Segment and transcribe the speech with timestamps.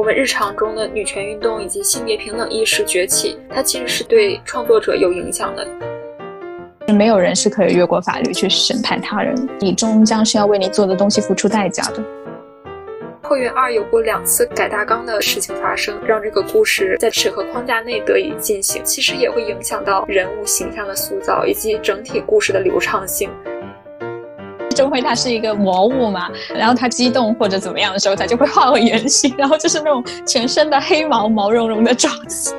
[0.00, 5.68] 我们日常中的女权运动以及性别平等意识崛起，它其实是对创作者有影响的。
[6.94, 12.02] 没有人是可以越过法律去审判他人，你终将是要为你做的东西付出代价的。
[13.20, 23.28] 破云二有过两次改大纲的事情发生，让这个故事在尺和框架内得以进行，其实也会影响到人物形象的塑造以及整体故事的流畅性。
[24.80, 32.56] 周辉他是一个魔物嘛，然后它激动或者怎么样的时候，它就会化为原形，然后就是那种全身的黑毛毛茸茸的爪子。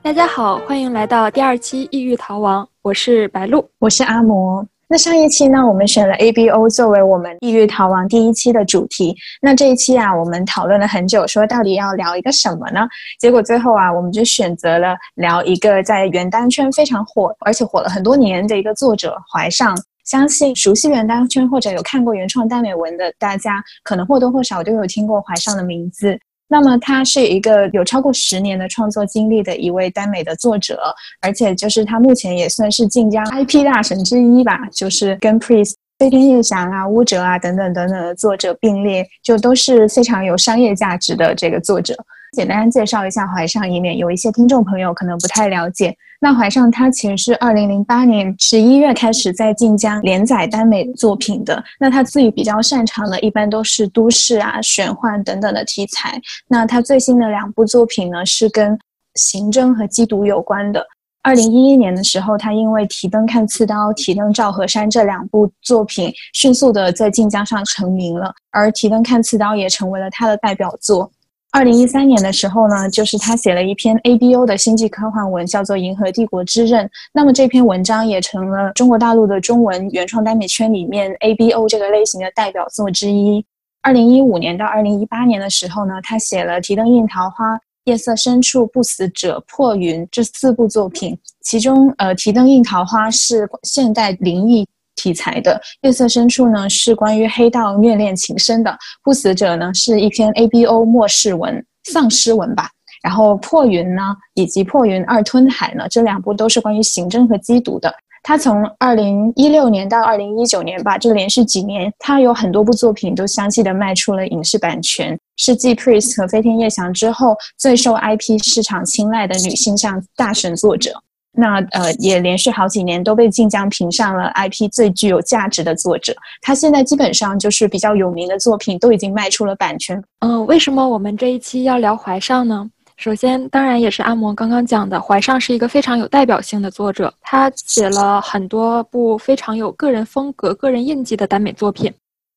[0.00, 4.64] 大家好，欢迎来到第二期《异域逃亡》，我是白露，我是阿魔。
[4.94, 9.12] 那上一期呢，我们选了 A B O 作为我们《异域逃亡》第一期的主题。
[9.42, 12.86] 那这一期啊，我们讨论了很久，说到底要聊一个什么呢？
[13.18, 19.76] 结果最后啊，我们就选择了聊一个在原单圈非常火，而且火了很多年的一个作者怀上。
[20.04, 26.16] 相信熟悉原单圈或者有看过原创耽美文的大家，可能或多或少都有听过怀上的名字。
[26.54, 30.80] 那么他是一个有超过十年的创作经历的一位耽美的作者，
[31.20, 41.92] 而且就是他目前也算是晋江 IP 大神之一吧，就是跟 Priest、飞天夜翔啊、乌哲啊等等等等的作者并列，就都是非常有商业价值的这个作者。
[42.34, 45.96] 简单介绍一下怀上，以免有一些听众朋友可能不太了解。
[46.20, 51.62] 那怀上他其实是二零零八年十一月开始在晋江连载耽美作品的。
[51.78, 56.20] 那他自己比较擅长的，一般都是都市啊、玄幻等等的题材。
[56.48, 58.78] 那他最新的两部作品呢，是跟
[59.14, 60.84] 刑侦和缉毒有关的。
[61.22, 71.10] 二零一一年的时候，他因为《提灯看刺刀》《提灯照河山》这两部作品，迅速的在晋江上成名了，而《提灯看刺刀》也成为了他的代表作。
[71.54, 76.84] 二零一三年的时候呢，就是他写了一篇 A B O 的星际科幻文，叫做《银河帝国之刃》。
[77.12, 83.46] 那么这篇文章也成了中国大陆的中文原创耽美圈里面 A B O 这个类型的代表作之一。
[83.82, 87.54] 二零一五年到二零一八年的时候呢，他写了《提灯映桃花》
[87.84, 94.66] 《夜色深处》《不死者》《破云》这四部作品，其中呃，《提灯映桃花》是现代灵异。
[94.94, 98.70] 题材的《夜色深处》呢，是关于黑道虐恋情深的；
[99.02, 102.68] 《不死者》呢，是一篇 A B O 末世文、丧尸文吧。
[103.02, 104.02] 然后《破云》呢，
[104.34, 107.94] 以及《破云二吞海》呢，这两部都是关于刑侦和缉毒的。
[108.22, 120.92] 他从二零一六年到二零一九年吧，这连续几年，他有很多部作品都相继的卖出了影视版权，是继 Priest 和飞天夜翔之后最受 IP 市场青睐的女性向大神作者。
[121.34, 126.14] 那呃，也连续好几年都被晋江评上了 IP 最具有价值的作者。
[126.40, 130.02] 他现在基本上就是比较有名的作品都已经卖出了版权。
[130.20, 132.70] 嗯，为什么我们这一期要聊怀上呢？
[132.96, 141.92] 首先，当然也是阿嬷刚刚讲的，怀上是一个非常有代表性的作者，他写了很多部非常有个人风格、个人印记的耽美作品，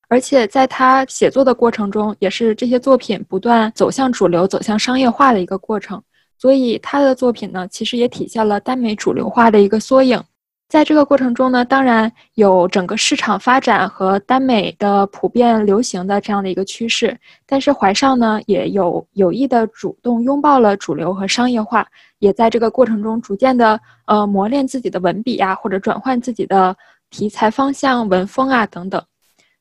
[0.10, 6.02] 而且在他写作的过程中，也是这些作品不断走向主流、走向商业化的一个过程。
[6.38, 10.24] 所以他的作品呢，其实也体现了耽美主流化的一个缩影。
[10.70, 17.18] 在这个过程中呢，当然有整个市场发展和耽美的普遍流行的这样的一个趋势。
[17.46, 21.88] 但是怀上呢，也有有意的主动拥抱了主流和商业化，
[22.20, 26.76] 也在这个过程中逐渐的呃磨练自己的文笔啊，或者转换自己的
[27.10, 29.02] 题材方向、文风啊等等。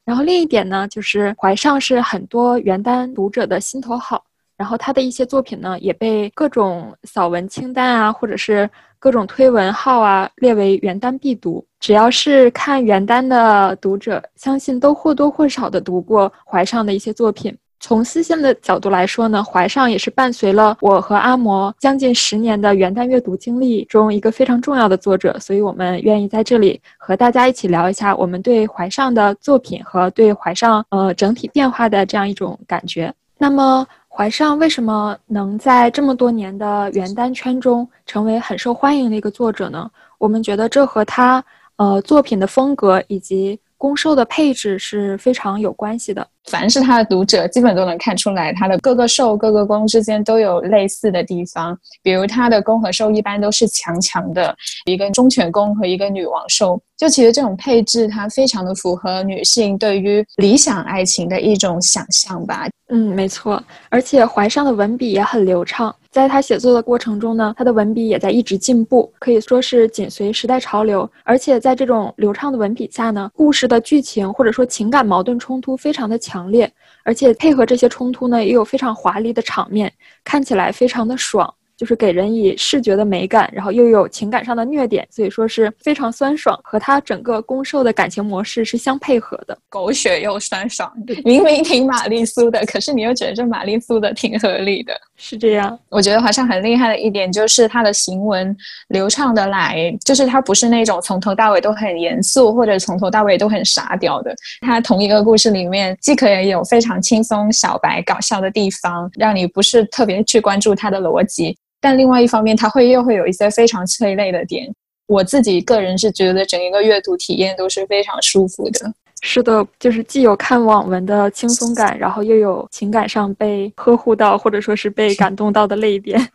[0.04, 4.25] 然后另一点呢，就是怀上是很多原单读者的心头好。
[4.56, 8.68] 然后他的一些作品呢，也被各种扫文清单啊，或者是
[8.98, 11.62] 各种推文号啊列为原单必读。
[11.78, 17.54] 只要是看原单的读者，相信都或多或少的读过怀上的一些作品。
[17.78, 25.38] 从私信的角度来说呢，怀上也是伴随了我和阿嬷将近十年的原单阅读经历中一个非常重要的作者。
[25.38, 33.12] 所以我们愿意在这里和大家一起聊一下我们对怀上的作品和对怀上呃整体变化的这样一种感觉。
[33.36, 33.86] 那么。
[34.16, 39.90] 怀上为什么能在这么多年的原单圈中成为很受欢迎的一个作者呢？
[40.16, 41.44] 我们觉得这和他
[41.76, 46.26] 呃作品的风格以及攻受的配置是非常有关系的。
[46.50, 51.76] 凡是他的读者，基本都能看出来，他的各个兽、各个攻之间都有类似的地方。
[52.02, 56.80] 比如他的攻和兽一般都是强强的，一个忠犬攻和一个女王兽。
[56.96, 62.66] 就其实这种配置，它非常的符合女性对于理想爱情的一种想象吧。
[62.88, 63.62] 嗯，没错。
[63.90, 71.06] 而且怀上的文笔也很流畅，在他写作的过程中呢，他的文笔也在一直进步，可以说是紧随时代潮流。
[71.24, 76.72] 而且在这种流畅的文笔下呢，故事的剧情或者说情感矛盾冲突非常的强烈，
[77.04, 79.92] 而且配合这些冲突呢，也有非常华丽的场面，
[80.24, 81.52] 看起来非常的爽。
[81.76, 90.90] 就是给人以视觉的美感，然后又有情感上的虐点，所以说是非常酸爽，和他整个攻受的感情模式是相配合的，狗血又酸爽。
[91.22, 95.78] 明明挺玛丽苏的，可是你又觉得这玛丽苏的挺合理的，是这样。
[95.88, 98.54] 我觉得华上很厉害的一点就是他的行文
[98.88, 104.34] 流畅的来，就是他不是那种从头到尾都很严肃，或者从头到尾都很傻屌的。
[104.60, 114.70] 他同一个故事里面，既可以有非常轻松、小白、搞笑的地方，让你不是特别去关注他的逻辑，但另外一方面，他会又会有一些非常催泪的点。
[115.06, 118.92] 我自己个人是觉得整一个阅读体验都是非常舒服的。
[119.26, 126.16] 是的，就是既有看网文的轻松感，然后又有情感上被呵护到，或者说是被感动到的泪点。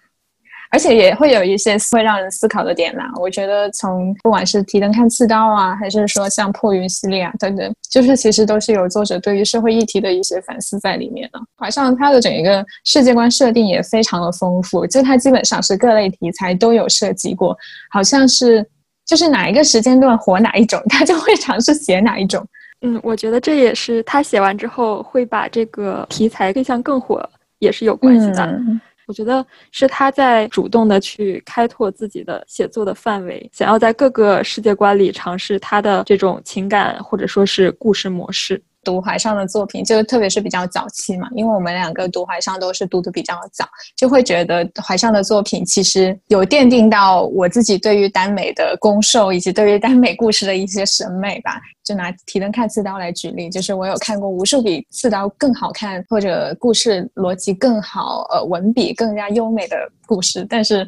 [0.71, 3.09] 而且也会有一些会让人思考的点啦。
[3.19, 11.39] 我觉得从不管是提灯看刺刀啊，还是说像破云系列啊等等，就是其实都是有作者对于社会议题的一些反思在里面的。
[11.57, 17.57] 好像它的整一个世界观设定也非常的丰富，就它基本上是各类题材都有涉及过，
[17.89, 18.65] 好像是
[19.05, 22.45] 就是哪一个时间段火哪一种， 他就会尝试写哪一种。
[22.81, 27.23] 嗯，我觉得这也是他写完之后会把这个题材更向更火，
[27.59, 28.59] 也是有关系的。
[29.07, 38.61] 我觉得是他在主动的去开拓自己的写作的范围，想要在各个世界观里尝试他的这种情感或者说是故事模式。
[38.83, 51.59] 读怀上的作品，就特别是比较早期嘛，因为我们两个读怀上都是读的比较早，就会觉得怀上的作品其实有奠定到我自己对于耽美的攻受，以及对于耽美故事的一些审美吧。
[51.83, 59.75] 就拿提灯看刺刀来举例，就是我有看过无数比刺刀更好看，或者故事逻辑更好，呃，文笔更加优美的
[60.05, 60.87] 故事，但是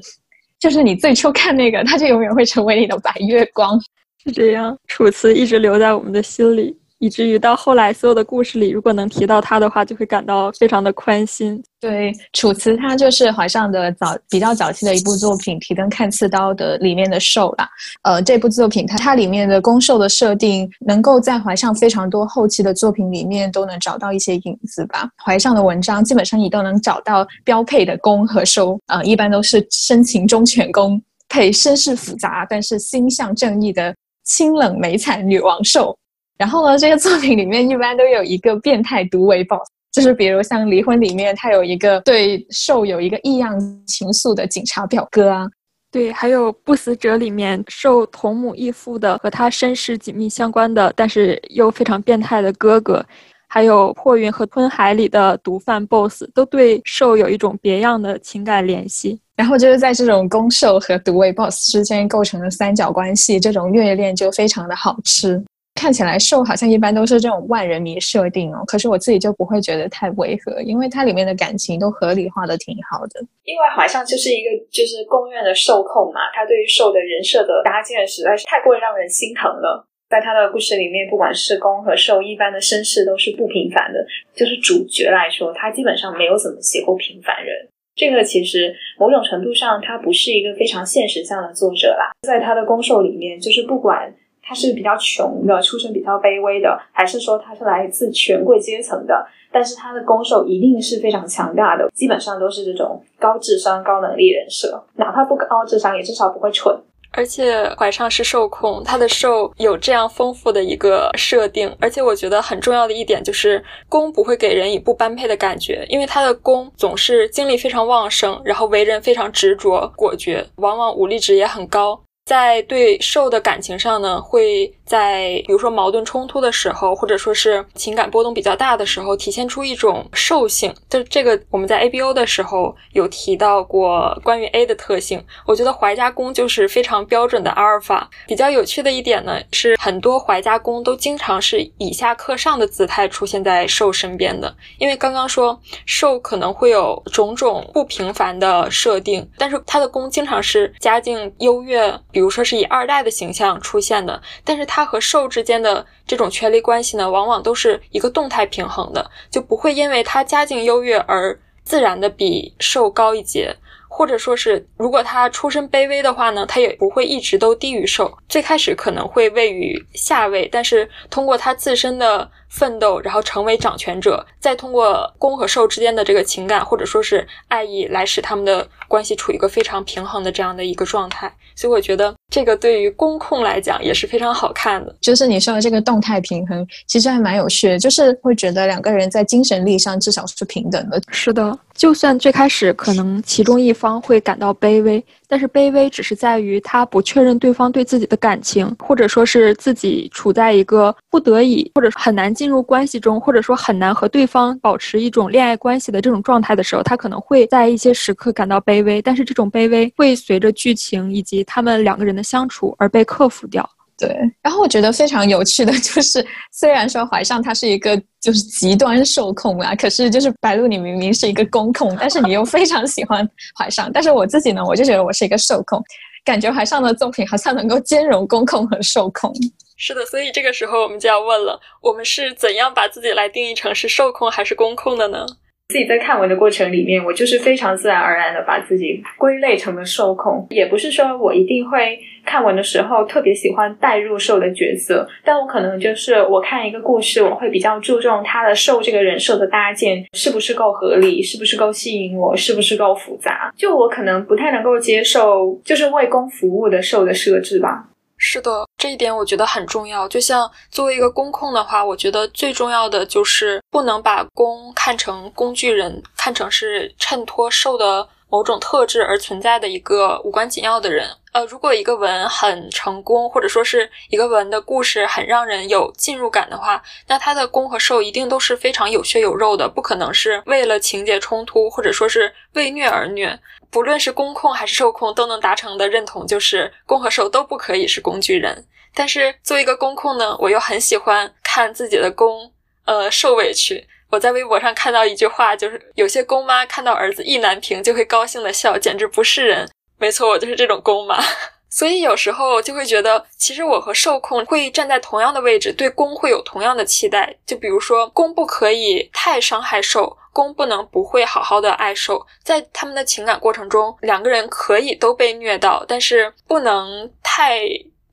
[0.59, 3.79] 就是你最初看那个，它就永远会成为你的白月光。
[4.23, 6.77] 是这样，楚辞一直留在我们的心里。
[7.03, 11.61] 以至于到后来，所有的故事里，如果能提到他的话，就会感到非常的宽心。
[11.81, 17.67] 对，楚辞他就是怀上的早比较早期的一部作品《提灯看刺刀》的里面的受啦。
[18.03, 25.09] 呃，这部作品它它里面的攻受的设定，能够在怀上非常多后期的作品里面都能找到一些影子吧。
[25.21, 35.93] 怀上的文章基本上你都能找到标配的攻和受，呃，一般都是深情忠犬攻配身世复杂但是心向正义的清冷美惨女王受。
[36.37, 45.47] 然后呢，这个作品里面一般都有一个变态毒唯 boss，就是比如像《离婚》里面，他有一个对受有一个异样情愫的警察表哥啊。
[45.91, 53.05] 对，还有《不死者》里面受同母异父的和他身世紧密相关的，但是又非常变态的哥哥，
[53.47, 59.19] 还有《破云》和《吞海》里的毒贩 boss，都对受有一种别样的情感联系。
[59.35, 65.39] 然后就是在这种攻受和毒唯 boss 之间构成的三角关系，这种虐恋就非常的好吃。
[65.83, 73.19] 看起来受好像一般都是这种万人迷设定哦，可是我自己就不会觉得太违和，因为它里面的感情都合理化的挺好的。
[73.43, 79.85] 因为怀上就是一个就是公认的受控嘛，他对于受的人设的搭建实在是太过于让人心疼了。
[80.09, 83.99] 在他的故事里面，不管是攻和受，一般的身世都是不平凡的。
[84.33, 87.67] 就是主角来说，他基本上没有怎么写过平凡人。
[87.93, 92.15] 这个其实某种程度上，他不是一个非常现实向的作者啦。
[92.25, 94.15] 在他的攻受里面，就是不管。
[94.43, 99.25] 他是比较穷的，出身比较卑微的，还是说他是来自权贵阶层的？
[99.51, 106.77] 但是他的攻受一定是非常强大的，基本上都是这种高智商、高能力人设，哪怕不高智商，也至少不会蠢。
[107.15, 122.02] 而且怀上是受控，他的受有这样丰富的一个设定，而且我觉得很重要的一点就是攻不会给人以不般配的感觉，因为他的攻总是精力非常旺盛，然后为人非常执着果决，往往武力值也很高。
[122.25, 130.73] 在对受的感情上呢，会在比如说矛盾冲突的时候，或者说是情感波动比较大的时候，体现出一种兽性。
[130.89, 135.23] 就这个，我们在 A B O 的时候有提到过关于 A 的特性。
[135.45, 138.09] 我觉得怀家公就是非常标准的阿尔法。
[138.25, 144.55] 比较有趣的一点呢，是很多怀家公都经常是以下克上的姿态出现在受身边的。
[144.79, 151.93] 因为刚刚说受可能会有种种不平凡的设定，但是他的公经常是家境优越。
[152.13, 163.55] 比如说是以二代的形象出现的，但是他和受之间的这种权力关系呢，往往都是一个动态平衡的，就不会因为他家境优越而自然的比受高一截，
[163.89, 181.33] 或者说是如果他出身卑微的话呢，他也不会一直都低于受，最开始可能会位于下位，但是通过他自身的奋斗，然后成为掌权者，再通过攻和受之间的这个情感或者说是爱意来使他们的关系处于一个非常平衡的这样的一个状态。
[181.55, 184.95] 所以我觉得这个对于公控来讲也是非常好看的。
[185.01, 187.79] 就是你说的这个动态平衡，其实还蛮有趣的。
[187.79, 191.01] 就是会觉得两个人在精神力上至少是平等的。
[191.09, 213.67] 是的，就算最开始可能其中一方会感到卑微，但是卑微只是在于他不确认对方对自己的感情，或者说是自己处在一个不得已，或者很难进入关系中，或者说很难和对方保持一种恋爱关系的这种状态的时候，他可能会在一些时刻感到卑微，但是这种卑微会随着剧情以及他们两个人的相处而被克服掉。
[213.97, 214.09] 对，
[214.41, 223.91] 然后我觉得非常有趣的就是，虽然说怀上他是一个就是极端受控啊，可是就是白鹿你明明是一个公控，但是你又非常喜欢怀上。
[223.93, 225.81] 但是我自己呢，我就觉得我是一个受控，
[226.25, 229.31] 感觉怀上的作品好像能够兼容公控和受控。
[229.77, 235.25] 是的，所以这个时候我们就要问了，我们是怎样把自己来定义成是受控还是公控的呢？
[235.69, 253.51] 自己在看文的过程里面，我就是非常自然而然的把自己归类成了受控，也不是说我一定会看文的时候特别喜欢带入受的角色，但我可能就是我看一个故事，我会比较注重他的受这个人设的搭建是不是够合理，是不是够吸引我，是不是够复杂。
[253.57, 257.89] 就我可能不太能够接受就是为公服务的受的设置吧。
[258.25, 260.07] 是的，这一点我觉得很重要。
[260.07, 271.09] 就像作为一个公控的话，我觉得最重要的就是不能把公看成工具人，看成是衬托受的某种特质而存在的一个无关紧要的人。
[271.33, 283.37] 呃，如果一个文很成功，或者说是一个文的故事很让人有进入感的话，那它的攻和受一定都是非常有血有肉的，不可能是为了情节冲突，或者说是为虐而虐。
[283.73, 288.65] 不论是公控还是受控，都能达成的认同就是攻和受都不可以是工具人。
[288.93, 292.51] 但是作为一个公控呢，我又很喜欢看自己的公
[292.85, 293.83] 呃受委屈。
[294.11, 299.67] 我在微博上看到一句话，就是有些公妈看到儿子意难平就会高兴的笑，简直不是人。
[299.97, 301.19] 没错，我就是这种公妈。
[301.71, 307.35] 所以有时候就会觉得，其实我和受控会站在同样的位置，对公会有同样的期待。
[307.47, 310.15] 就比如说，公不可以太伤害受。
[310.33, 317.59] 公不能不会好好的爱受，在他们的情感过程中，两个人可以都被虐到，但是不能太，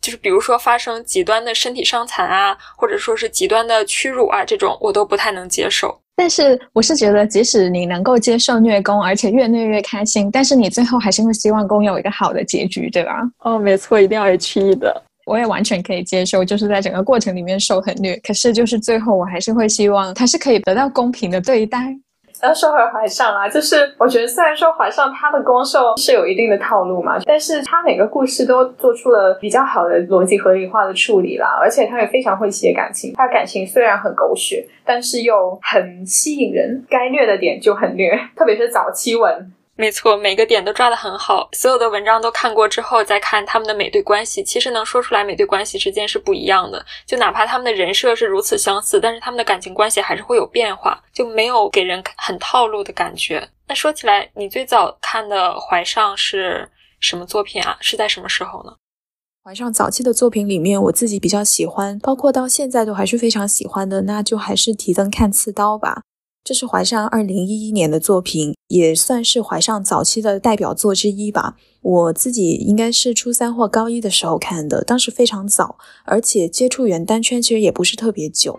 [0.01, 5.99] 就是比如说发生极端的身体伤残啊，或者说是极端的屈辱啊，这种我都不太能接受。
[6.17, 13.23] 但是我是觉得，即使你能够接受虐公，而且越虐越开心，但是你最后还是会希望公有一个好的结局，对吧？
[13.39, 15.03] 哦，没错，一定要 H E 的。
[15.27, 21.97] 我也完全可以接受，就是在整个过程里面受很虐，可是就是最后我还是会希望他是可以得到公平的对待。
[22.43, 39.53] 要说回怀上啊，就是我觉得虽然说怀上他的攻受是有一定的套路嘛，但是他每个故事都做出了比较好的逻辑合理化的处理啦，而且他也非常会写感情，他感情虽然很狗血，但是又很吸引人，该虐的点就很虐， 特别是早期文。
[39.81, 41.49] 没错，每个点都抓得很好。
[41.53, 46.85] 所有的文章都看过之后，再看他们的美对关系，其实能说出来美对关系之间是不一样的。
[47.07, 53.49] 就哪怕他们的人设是如此相似，但是他们的感情关系还是会有变化，就没有给人很套路的感觉。
[53.67, 56.69] 那说起来，你最早看的《怀上》是
[57.01, 57.79] 什么作品啊？
[57.81, 58.73] 是在什么时候呢？
[59.43, 66.03] 《怀上》早期的作品里面，我自己比较喜欢，包括到现在都还是非常喜欢的，那就还是提灯看刺刀吧。
[66.43, 71.57] 这是怀上二零一一年的作品，也算是怀上早期的代表作之一吧。
[71.83, 78.59] 我自己应该是初三或高一的时候看的，当时非常早，而且接触原单圈其实也不是特别久。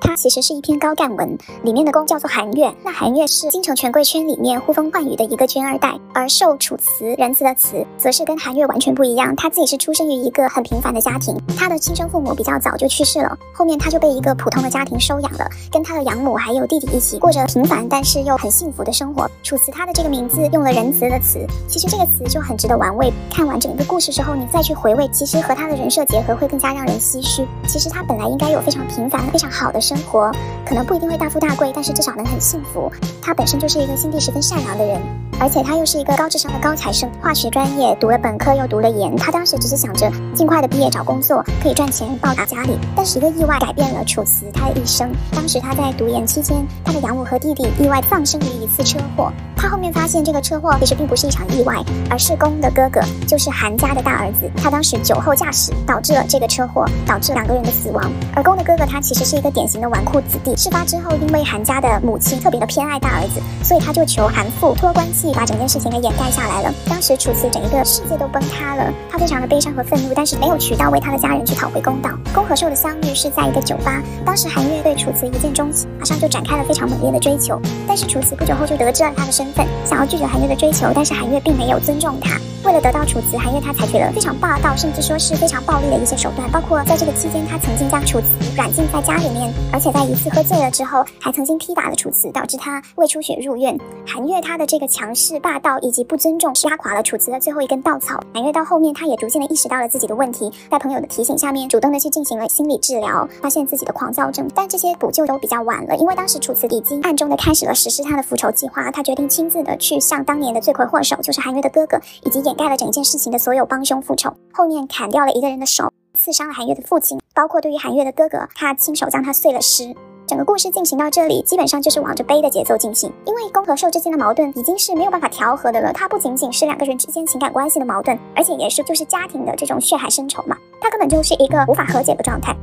[0.00, 2.72] 它其实是一篇高干文，里面的公叫做韩月。
[2.84, 9.34] 那韩月是京城权贵圈里面呼风唤雨的一个军二代，而受楚辞仁慈的慈，则是跟韩月完全不一样。
[9.36, 19.30] 他自己是出生于一个很平凡的家庭，他的亲生父母比较早就去世了，后面他就被一个普通的家庭收养了，跟他的养母还有弟弟一起过着平凡但是又很幸福的生活。
[19.42, 23.12] 楚辞他的这个名字用了仁慈的慈，其实这个词就很值得玩味。
[23.30, 27.46] 看完整个故事之后，你再去回味，其实和他的人设结合会更加让人唏嘘。
[27.66, 29.80] 其实他本来应该有非常平凡、非常好的。
[29.86, 30.32] 生活
[30.66, 32.90] 可能不一定会大富大贵，但是至少能很幸福。
[33.22, 35.00] 他本身就是一个心地十分善良的人，
[35.38, 39.14] 而且他又是一个高智商的高材生，化学专业读了本科又读了研。
[39.16, 42.76] 他当时只是想着尽快的毕业找工作，可以赚钱报答家里。
[42.96, 45.10] 但是一个意外改变了楚辞他的一生。
[45.32, 49.32] 当时他在读研期间，他的养母和弟弟意外丧生于一次车祸。
[49.56, 54.50] 他后面发现这个车祸其实并不是一场意外，而是公的哥哥，就是韩家的大儿子。
[54.56, 58.10] 他当时酒后驾驶导致了这个车祸，导致两个人的死亡。
[58.34, 59.76] 而公的哥哥他其实是一个典型。
[59.76, 66.72] 的纨绔子弟，事发之后，因为韩家的母亲特别的偏爱大儿子，所以他就求韩父托关系气把整件事情给掩盖下来了。
[66.88, 72.10] 当时楚辞整一个世界都崩塌了，他非常的悲伤和愤怒，但是没有渠道为他的家人去讨回公道。
[72.32, 77.60] 公和寿的相遇是在一个酒吧，当时韩月对楚辞一见钟情，马上就展开了非常猛烈的追求。
[77.88, 82.38] 但是楚辞不久后就得知了他的身份，想要拒绝韩月的追求，但是韩月并没有尊重他。
[82.64, 93.78] 为了得到楚辞，韩月他采取了非常霸道，甚至说是非常暴力的一些手段，包括在这个期间，他曾经将楚辞软禁在家里面，而且在一次喝醉了之后，还曾经踢打了楚辞，导致他胃出血入院。
[94.04, 98.20] 韩月他的这个强是霸道以及不尊重，压垮了楚辞的最后一根稻草。
[98.34, 113.38] 韩月到后面，他也逐渐的意识到了自己的问题，在朋友的提醒下面，主动的去进行了心理治疗，发现自己的狂躁症，但这些补救都比较晚了，因为当时楚辞已经暗中的开始了实施他的复仇计划，他决定亲自的去向当年的罪魁祸首，就是韩月的哥哥，以及掩盖了整件事情的。
[113.46, 119.94] 所有帮凶复仇，后面砍掉了一个人的手，刺伤了韩月的父亲，包括对于韩月的哥哥，他亲手将他碎了尸。
[120.26, 123.12] 整个故事进行到这里，基本上就是往着悲的节奏进行。
[123.24, 132.56] 因为攻和受之间的矛盾已经是没有办法调和的了，它不仅仅是两个人之间情感关系的矛盾，而且也是就是家庭的这种血海深仇嘛，它根本就是一个无法和解的状态。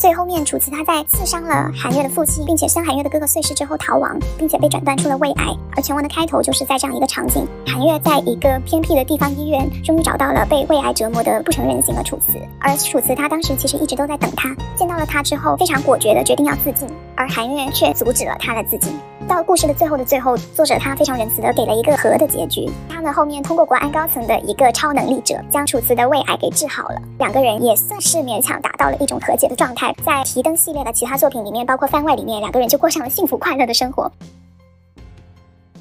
[0.00, 5.54] 最后面，楚辞他在刺伤了韩月的父亲，并且生韩月的哥哥碎尸之后逃亡，并且被诊断出了胃癌。
[5.76, 12.40] 而全文的开头就是在这样一个场景：韩月在一个偏僻的地方医院，终于找到了被胃癌折磨的不成人形的楚辞。
[12.58, 18.90] 而楚辞他当时其实一直都在等他，见到了他之后，非常果决的决定要自尽，而韩月却阻止了他的自尽。
[19.30, 22.68] 到故事的最后的最后，作者他非常仁慈的给了一个和的结局。
[22.88, 29.94] 他们后面通过国安高层的一个超能力者，将楚辞的胃癌给治好了，两个人也算是勉强达到了一种和解的状态。
[30.04, 34.10] 在提灯系列的其他作品里面，包括番外里面，两个人就过上了幸福快乐的生活。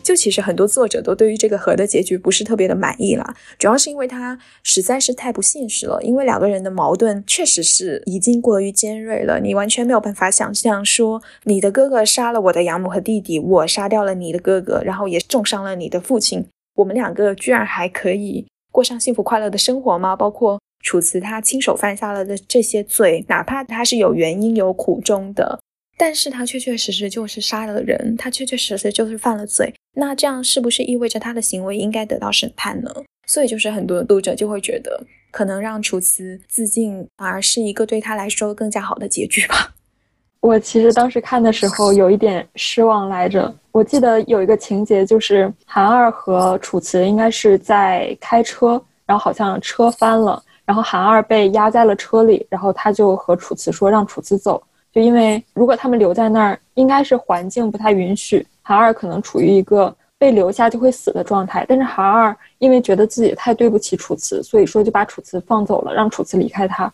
[0.10, 6.02] 就其实很多作者都对于这个和的结局不是特别的满意啦，主要是因为它实在是太不现实了。
[6.02, 16.44] 因为两个人的矛盾确实是已经过于尖锐了，你完全没有办法想象说你的哥哥杀了我的养母和弟弟，我杀掉了你的哥哥，然后也重伤了你的父亲，
[16.78, 20.16] 我们两个居然还可以过上幸福快乐的生活吗？
[20.16, 25.60] 包括楚辞他亲手犯下了的这些罪，哪怕他是有原因有苦衷的。
[26.00, 29.74] 但是他确确实实就是杀了人，他确确实实就是犯了罪。
[29.98, 32.90] 那这样是不是意味着他的行为应该得到审判呢？
[33.28, 39.76] 所以就是很多读者就会觉得，可能让楚辞自尽反而是一个对他来说更加好的结局吧。
[40.40, 43.54] 我其实当时看的时候有一点失望来着。
[43.74, 54.64] 我记得有一个情节，就是韩二和楚辞应该是在开车，然后好像车翻了，然后韩二被压在了车里，然后他就和楚辞说让楚辞走。
[54.92, 61.64] 就因为如果他们留在那儿，应该是环境不太允许，韩二可能处于一个被留下就会死的状态。
[61.68, 66.92] 但是韩二因为觉得自己太对不起楚辞，所以说就把楚辞放走了，让楚辞离开他。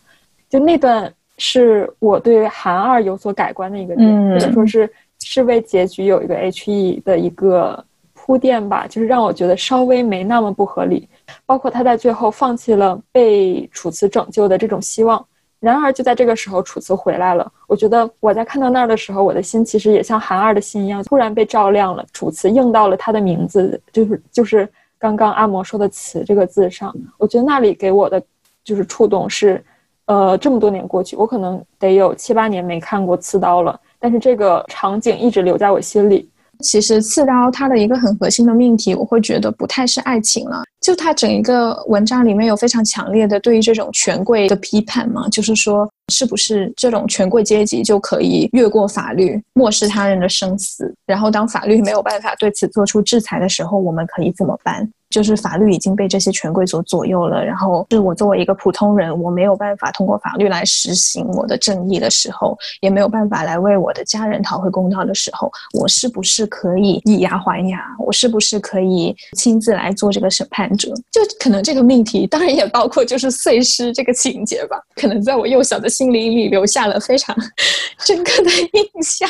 [0.48, 7.82] 就那段是我对韩二有所改观的一个点，或者说是是为结局有一个 H E 的一个
[8.12, 11.08] 铺垫吧，就是让我觉得稍微没那么不合理。
[11.44, 15.24] 包括他在最后放弃了被楚辞拯救的这种希望。
[15.66, 17.50] 然而，就在这个时候，楚辞回来了。
[17.66, 22.06] 我觉得我在看到那儿的时候，我的心其实也像韩二的心一样，突然被照亮了。
[22.12, 26.94] 楚辞应到了他的名字，就是就是刚刚阿嬷说的“辞”这个字上。
[27.18, 28.22] 我觉得那里给我的
[28.62, 29.60] 就是触动是，
[30.04, 36.30] 呃，这么多年过去，我可能得有七八年没看过刺刀了，但是这个场景一直留在我心里。
[36.60, 40.62] 其实刺刀它的一个很核心的命题，我会觉得不太是爱情了。
[40.80, 54.88] 就它整一个文章里面有非常强烈的对于这种权贵的批判嘛，就是说是不是这种权贵阶级就可以越过法律，漠视他人的生死，然后当法律没有办法对此做出制裁的时候，我们可以怎么办？
[55.10, 67.80] 就是法律已经被这些权贵所左右了，然后是我作为一个普通人，我没有办法通过法律来实行我的正义的时候，也没有办法来为我的家人讨回公道的时候，我是不是可以以牙还牙？
[67.98, 70.92] 我是不是可以亲自来做这个审判者？
[71.10, 77.34] 就可能这个命题，当然也包括就是碎尸这个情节吧，可能在我幼小的心灵里留下了非常
[78.00, 79.28] 深刻的印象。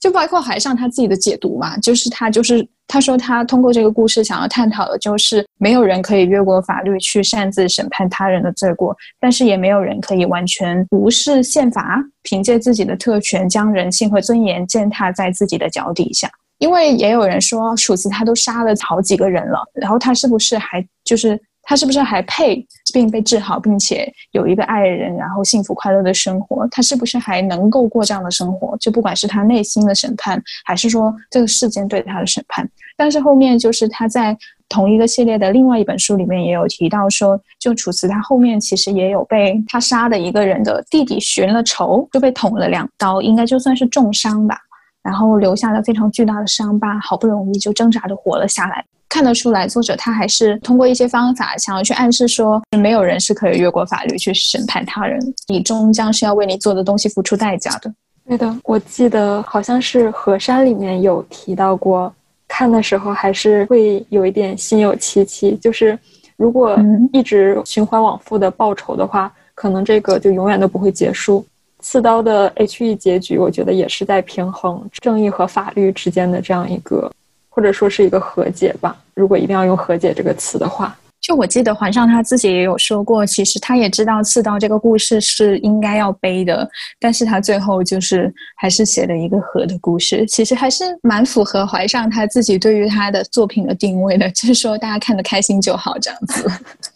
[0.00, 16.30] 就包括海上他自己的解读嘛，就是他就是他说他通过这个故事想要探讨的就是没有人可以越过法律去擅自审判他人的罪过，但是也没有人可以完全无视宪法，凭借自己的特权将人性和尊严践踏在自己的脚底下。
[16.58, 21.40] 因为也有人说楚辞他都杀了好几个人了，然后他是不是还就是。
[21.68, 26.66] 他是不是还配病被治好，并且有一个爱人，然后幸福快乐的生活？
[26.70, 28.76] 他是不是还能够过这样的生活？
[28.78, 32.66] 就不管是他内心的审判，还是说这个世间对他的审判。
[32.96, 34.34] 但是后面就是他在
[34.68, 44.56] 同一个系列的另外一本书里面也有提到说，就楚辞他后面其实也有被他杀的一个人的弟弟寻了仇，就被捅了两刀，应该就算是重伤吧，
[45.02, 48.84] 然后留下了非常巨大的伤疤，好不容易就挣扎着活了下来。
[49.08, 57.92] 看得出来，作者他还是通过一些方法，想要去暗示说，没有人是可以越过法律去审判他人，你终将是要为你做的东西付出代价的。
[58.26, 62.12] 对的，我记得好像是《河山》里面有提到过，
[62.48, 65.56] 看的时候还是会有一点心有戚戚。
[65.56, 65.96] 就是
[66.36, 66.76] 如果
[67.12, 71.46] 一直循环往复的报仇的话，可能这个就永远都不会结束。
[71.78, 77.08] 刺刀的 H E 结局，我觉得也是在平衡正义和法律之间的这样一个，
[77.56, 78.94] 或者说是一个和解吧。
[79.14, 80.94] 如果一定要用和解这个词的话。
[81.22, 86.68] 就我记得，皇上他自己也有说过，其实他也知道刺刀这个故事是应该要背的，
[87.00, 96.48] 但是他最后就是还是写了一个和的故事，其实还是蛮符合怀上他自己对于他的作品的定位的， 就是说大家看得开心就好这样子。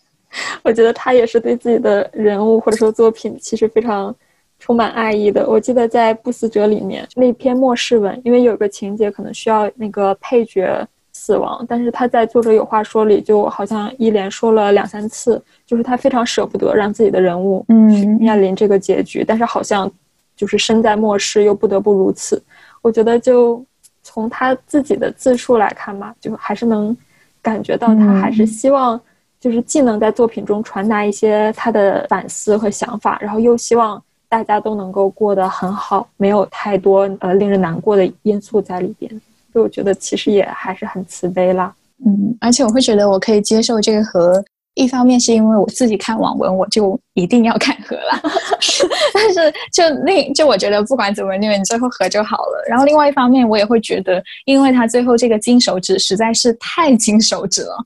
[0.62, 4.14] 我觉得他也是对自己的人物或者说作品其实非常
[4.60, 5.50] 充满爱意的。
[5.50, 10.86] 我记得在《不死者》里面那篇末世文，因为有个情节可能需要那个配角。
[11.12, 19.90] 死亡，但是他在作者有话说里就好像一连说了两三次，就是他非常舍不得让自己的人物嗯面临这个结局，但是好像
[20.36, 22.42] 就是身在末世又不得不如此。
[22.80, 23.62] 我觉得就
[24.02, 26.96] 从他自己的自述来看吧，就还是能
[27.42, 28.98] 感觉到他还是希望
[29.40, 39.10] 就是既能在作品中传达一些他的反思和想法，然后又希望大家都能够过得很好，没有太多呃令人难过的因素在里边。
[39.52, 41.74] 所以我觉得其实也还是很慈悲啦，
[42.06, 44.40] 嗯，而且我会觉得我可以接受这个和，
[44.74, 48.22] 一方面是因为我自己看网文，我就一定要看和了，
[49.12, 52.64] 但是就另就我觉得不管怎么虐，你最后和就好了。
[52.68, 57.76] 然后另外一方面，我也会觉得，因为他最后这个金手指实在是太金手指了，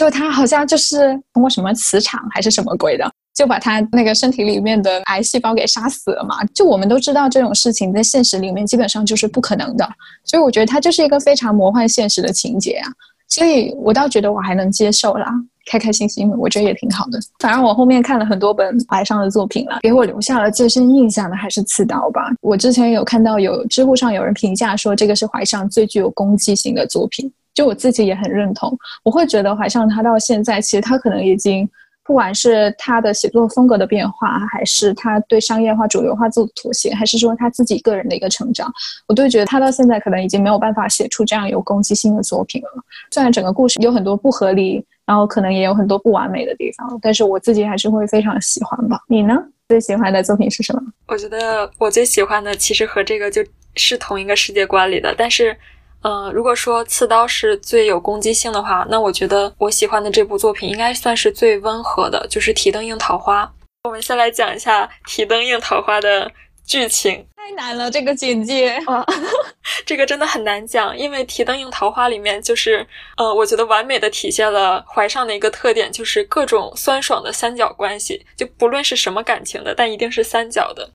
[0.00, 3.04] 就他好像就是通过什么磁场还是什么鬼的。
[3.34, 6.42] 就把他那个身体里面的癌细胞给杀死了嘛？
[6.54, 9.88] 就我们都知道这种事情在现实里面基本上就是不可能的，
[10.24, 12.88] 所以我觉得它就是一个非常魔幻现实的情节啊，
[13.28, 15.26] 所以我倒觉得我还能接受啦，
[15.70, 17.18] 开开心心，我觉得也挺好的。
[17.38, 22.32] 反正我后面看了很多本怀上的作品了，给我留下了最深印象的还是刺刀吧。
[22.42, 28.76] 我之前有看到有知乎上有人评价说这个是怀上最具有攻击性的作品，就我自己也很认同。
[29.04, 31.68] 我会觉得怀上他到现在其实他可能已经。
[32.02, 38.68] 不管是他的写作风格的变化，还是他对商业化、主流化做的妥协，还是说他自己个人的一个成长，
[39.06, 42.68] 我都觉得他到现在可能已经没有办法写出这样有攻击性的作品了。
[43.12, 48.98] 虽然整个故事有很多不合理，然后可能也有很多不完美的地方，但是我自己还是会非常喜欢吧。
[49.06, 49.36] 你呢？
[49.68, 50.82] 最喜欢的作品是什么？
[51.06, 53.44] 我觉得我最喜欢的其实和这个就
[53.76, 55.56] 是同一个世界观里的，但是。
[56.02, 63.44] 嗯，如果说刺刀是最有攻击性的话，那我觉得我喜欢的这部作品应该算是最温和的，就是《提灯映桃花》。
[63.84, 66.30] 我们先来讲一下《提灯映桃花》的
[66.66, 67.26] 剧情。
[67.36, 69.04] 太难了，这个简介啊，
[69.86, 72.86] 这个真的很难讲，因为《提灯映桃花》里面就是，
[73.16, 80.88] 呃，我觉得完美的体现了怀上的一个特点，就是各种酸爽的三角关系，就不论是什么感情的，但一定是三角的。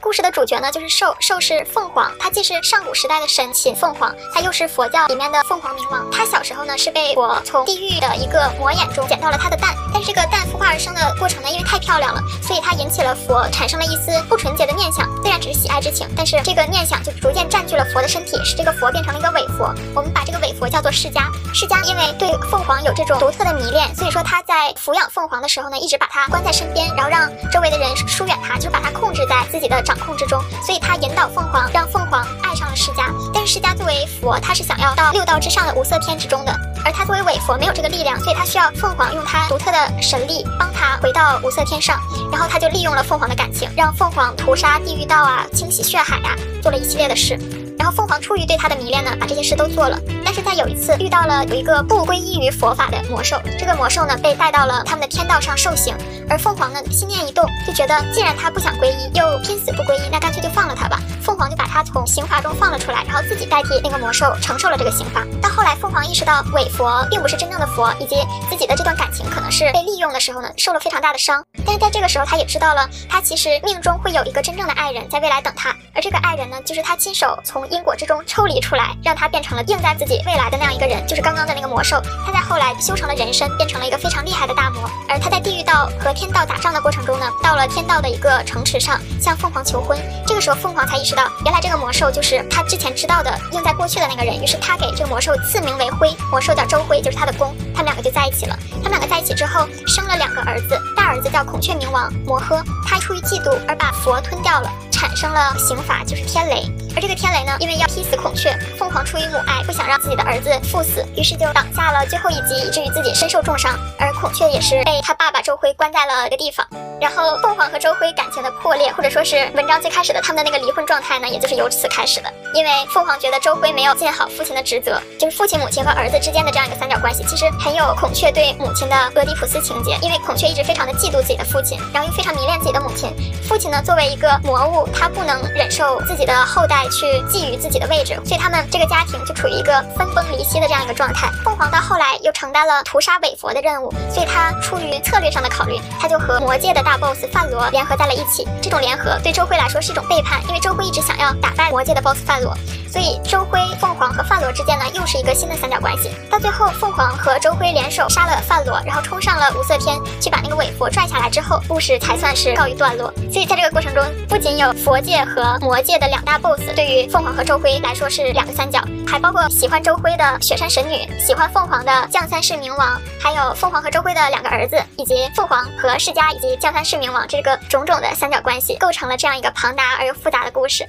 [0.00, 1.14] 故事的主角呢，就是兽。
[1.20, 6.08] 兽是凤凰，它既是上古时代的神禽凤凰，它又是佛教里面的凤凰明王。
[6.10, 15.06] 它小时候呢，是被佛从地狱的一个魔眼中捡到了它的蛋，但是这个蛋孵化而生的过程呢，因为太漂亮了，所以它引起了佛产生了一丝不纯洁的念想。
[15.22, 19.74] 虽然只是喜爱之情，但是这个念想就逐渐占据了佛的身体，使这个佛变成了一个伪佛。
[19.94, 21.28] 我们把这个伪佛叫做释迦。
[21.52, 29.80] 释迦因为对凤凰有这种独特的迷恋，所以说他在抚养凤凰的时候呢，一直把它关在身边，然后让周围的人疏远它，就是把它控制在自己的。
[29.90, 33.06] 掌控之中，所以他引导凤凰，让凤凰爱上了释迦。
[33.34, 36.52] 但是释迦作为佛，他是想要到六道之上的无色天之中的，
[36.84, 41.98] 而他作为伪佛没有这个力量，所以他需要凤凰用他独特的神力帮他回到无色天上。
[42.30, 47.36] 然后他就利用了凤凰的感情，让凤凰屠杀地狱道啊，清洗血海啊，做了一系列的事。
[47.80, 49.98] 然后凤凰出于对他的迷恋呢，把这些事都做了。
[50.22, 55.96] 但是在有一次遇到了有一个不皈依于佛法的魔兽，这个魔兽呢被带到了他们的天道上受刑，
[56.28, 61.00] 而凤凰呢心念一动，就觉得既然他不想皈依，又拼死不皈依，那干脆就放了他吧。
[61.22, 65.24] 凤凰就把他从刑罚中放了出来，然后自己代替那个魔兽承受了这个刑罚。
[65.40, 68.16] 到后来，凤凰意识到伪佛并不是真正的佛，以及
[68.50, 71.42] 自己的这段感情可能是被利用的时候呢，受了非常大的伤。
[71.64, 77.69] 但是在这个时候，他也知道了，他其实命中会有一个真正的爱人在未来等他，而这个爱人呢，就是他亲手从。
[77.70, 82.00] 因果之中抽离出来，让他变成了应在自己未来的那样一个人，就是刚刚的那个魔兽。
[82.26, 84.88] 他在后来修成了人身，变成了一个非常厉害的大魔。
[85.08, 89.98] 而他在地狱道和天道打仗的过程中呢，到了天道的一个城池上，向凤凰求婚。
[90.26, 94.40] 这个时候，凤凰才意识到，原来这个魔兽就是他之前知道的应在过去的那个人。
[94.42, 97.54] 于是他给这个魔兽赐名为辉，魔兽叫周辉，就是他的公。
[97.74, 98.58] 他们两个就在一起了。
[98.82, 106.64] 他们两个在一起之后，生了两个儿子，大儿子叫孔雀明王摩诃，他出于嫉妒而把佛吞掉了，产生了刑罚，就是天雷。
[106.96, 113.78] 而这个天雷呢，因为要劈死孔雀，凤凰出于母爱，不想让自己的儿子赴死，于是就挡下了最后一击，以至于自己身受重伤。
[113.98, 116.66] 而孔雀也是被他爸爸周辉关在了一个地方。
[117.00, 122.32] 然后凤凰和周辉感情的破裂，或者说是文章最开始的他们的那个离婚状态呢，也就是由此开始的。
[122.52, 129.96] 因为凤凰觉得周辉没有尽好父亲的职责，就是父亲、母亲和儿子之间的这样一个三角关系，其实很有孔雀对母亲的俄狄浦斯情节。
[130.02, 133.14] 因为孔雀一直非常的嫉妒自己的父亲，然后又非常迷恋自己的母亲。
[133.48, 141.28] 父亲呢，作为一个魔物，他不能忍受自己的后代去觊觎自己的位置，所以他们这个家庭就处于一个分崩离析的这样一个状态。
[141.44, 148.46] 凤凰到后来又承担了屠杀韦佛的任务，所以他出于策略上的考虑，他就和魔界的大 boss 范罗联合在了一起。
[148.62, 152.56] 这种联合对周辉来说是一种背叛，因为周辉一直想要打败魔界的 boss 范罗，
[152.90, 156.10] 所以周辉、凤凰和范罗之间呢又是一个新的三角关系。
[156.30, 163.12] 到最后，凤凰和周辉联手杀了范罗，然后冲上了无色天去把那个韦佛拽下来之后，故事才算是告一段落。
[163.32, 180.88] 所以在这个过程中，不仅有佛界和魔界的两大 boss，对于凤凰和周辉来说是两个三角，还包括喜欢周辉的雪山神女，喜欢凤凰的降三世冥王，还有凤凰和周辉的两个儿子，以及凤凰和世家以及降三世冥王这个种种的三角关系，构成了这样一个庞大而又复杂的故事。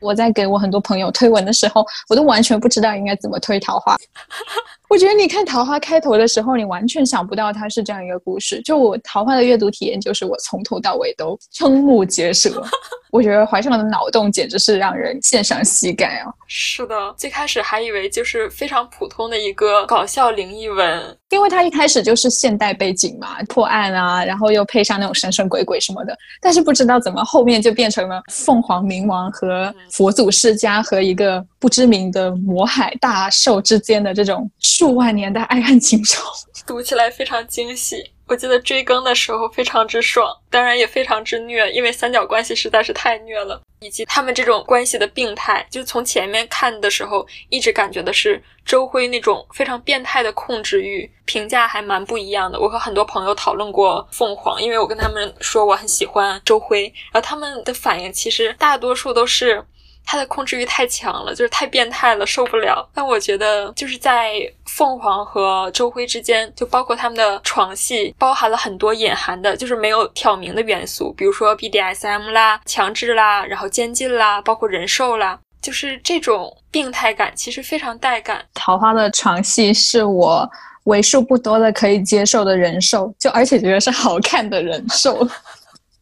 [0.00, 3.96] 我在给我很多朋友推文的时候，我都完全不知道应该怎么推桃花。
[4.88, 8.60] 我觉得你看桃花开头的时候，你完全想不到它是这样一个故事。
[8.62, 12.62] 就我桃花的阅读体验，就是我从头到尾都瞠目结舌。
[13.10, 16.32] 我觉得怀上的脑洞简直是让人献上膝盖啊！
[16.46, 26.14] 是的，最开始还以为就是非常普通的一个搞笑灵异文，因为它一开始就是现代背景嘛，破案啊，然后又配上那种神神鬼鬼什么的。
[26.40, 36.22] 但是不知道怎么后面就变成了凤凰冥王和佛祖世家和一个不知名的魔海大兽之间的这种数万年的爱恨情仇，
[36.64, 38.12] 读起来非常惊喜。
[38.28, 45.66] 我记得追更的时候非常之爽，当然也非常之虐，因为三角关系实在是太虐了，以及他们这种关系的病态。
[45.68, 52.60] 就从前面看的时候，一直感觉的是周辉那种非常变态的控制欲，评价还蛮不一样的。
[52.60, 59.64] 我和很多朋友讨论过凤凰，因为我跟他们说我很喜欢周辉，然后他们的反应其实大多数都是。
[60.10, 62.88] 他的控制欲太强了，就是太变态了，受不了。
[62.94, 78.42] 但我觉得就是在凤凰和周辉之间，就包括他们的床戏，包含了很多隐含的，就是没有挑明的元素，比如说 BDSM 啦、强制啦、然后监禁啦，包括人兽啦，就是这种病态感其实非常带感。
[78.54, 80.50] 桃花的床戏是我
[80.84, 85.28] 为数不多的可以接受的人兽，就而且觉得是好看的人兽。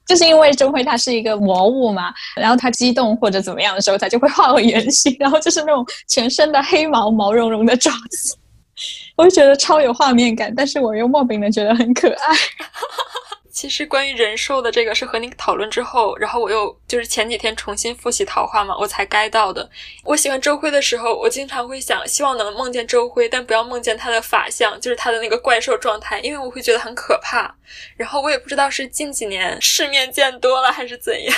[0.06, 8.36] 就是因为钟馗他是一个魔物嘛，然后他激动或者怎么样的时候，他就会化为原形，然后就是那种全身的黑毛毛茸茸的爪子，
[9.16, 12.34] 我就觉得超有画面感，但是我又莫名的觉得很可爱。
[13.56, 19.66] 其实关于人兽的这个是和你讨论之后，然后我又就是前几天重新复习桃花嘛，我才该到的。
[20.04, 27.56] 我喜欢周辉的时候，我经常会想，希望能梦见周辉，但不要梦见他的法相，就是他的那个怪兽状态，因为我会觉得很可怕。
[27.96, 31.34] 然后我也不知道是近几年世面见多了还是怎样。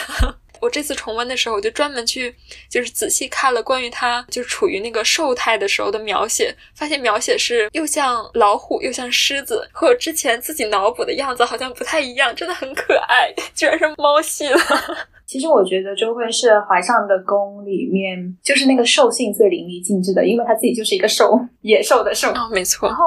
[0.60, 2.34] 我这次重温的时候，我就专门去
[2.70, 14.58] 就是仔细看了关于他就处于那个兽态的时候的描写，发现描写是又像老虎又像狮子，和我之前自己脑补的样子好像不太一样，真的很可爱，居然是猫系了。
[15.26, 22.30] 其实我觉得周辉是怀上的宫里面就是那个兽性最淋漓尽致的，因为他自己就是一个兽，野兽的兽。
[22.30, 22.88] 哦，没错。
[22.88, 23.04] 然后，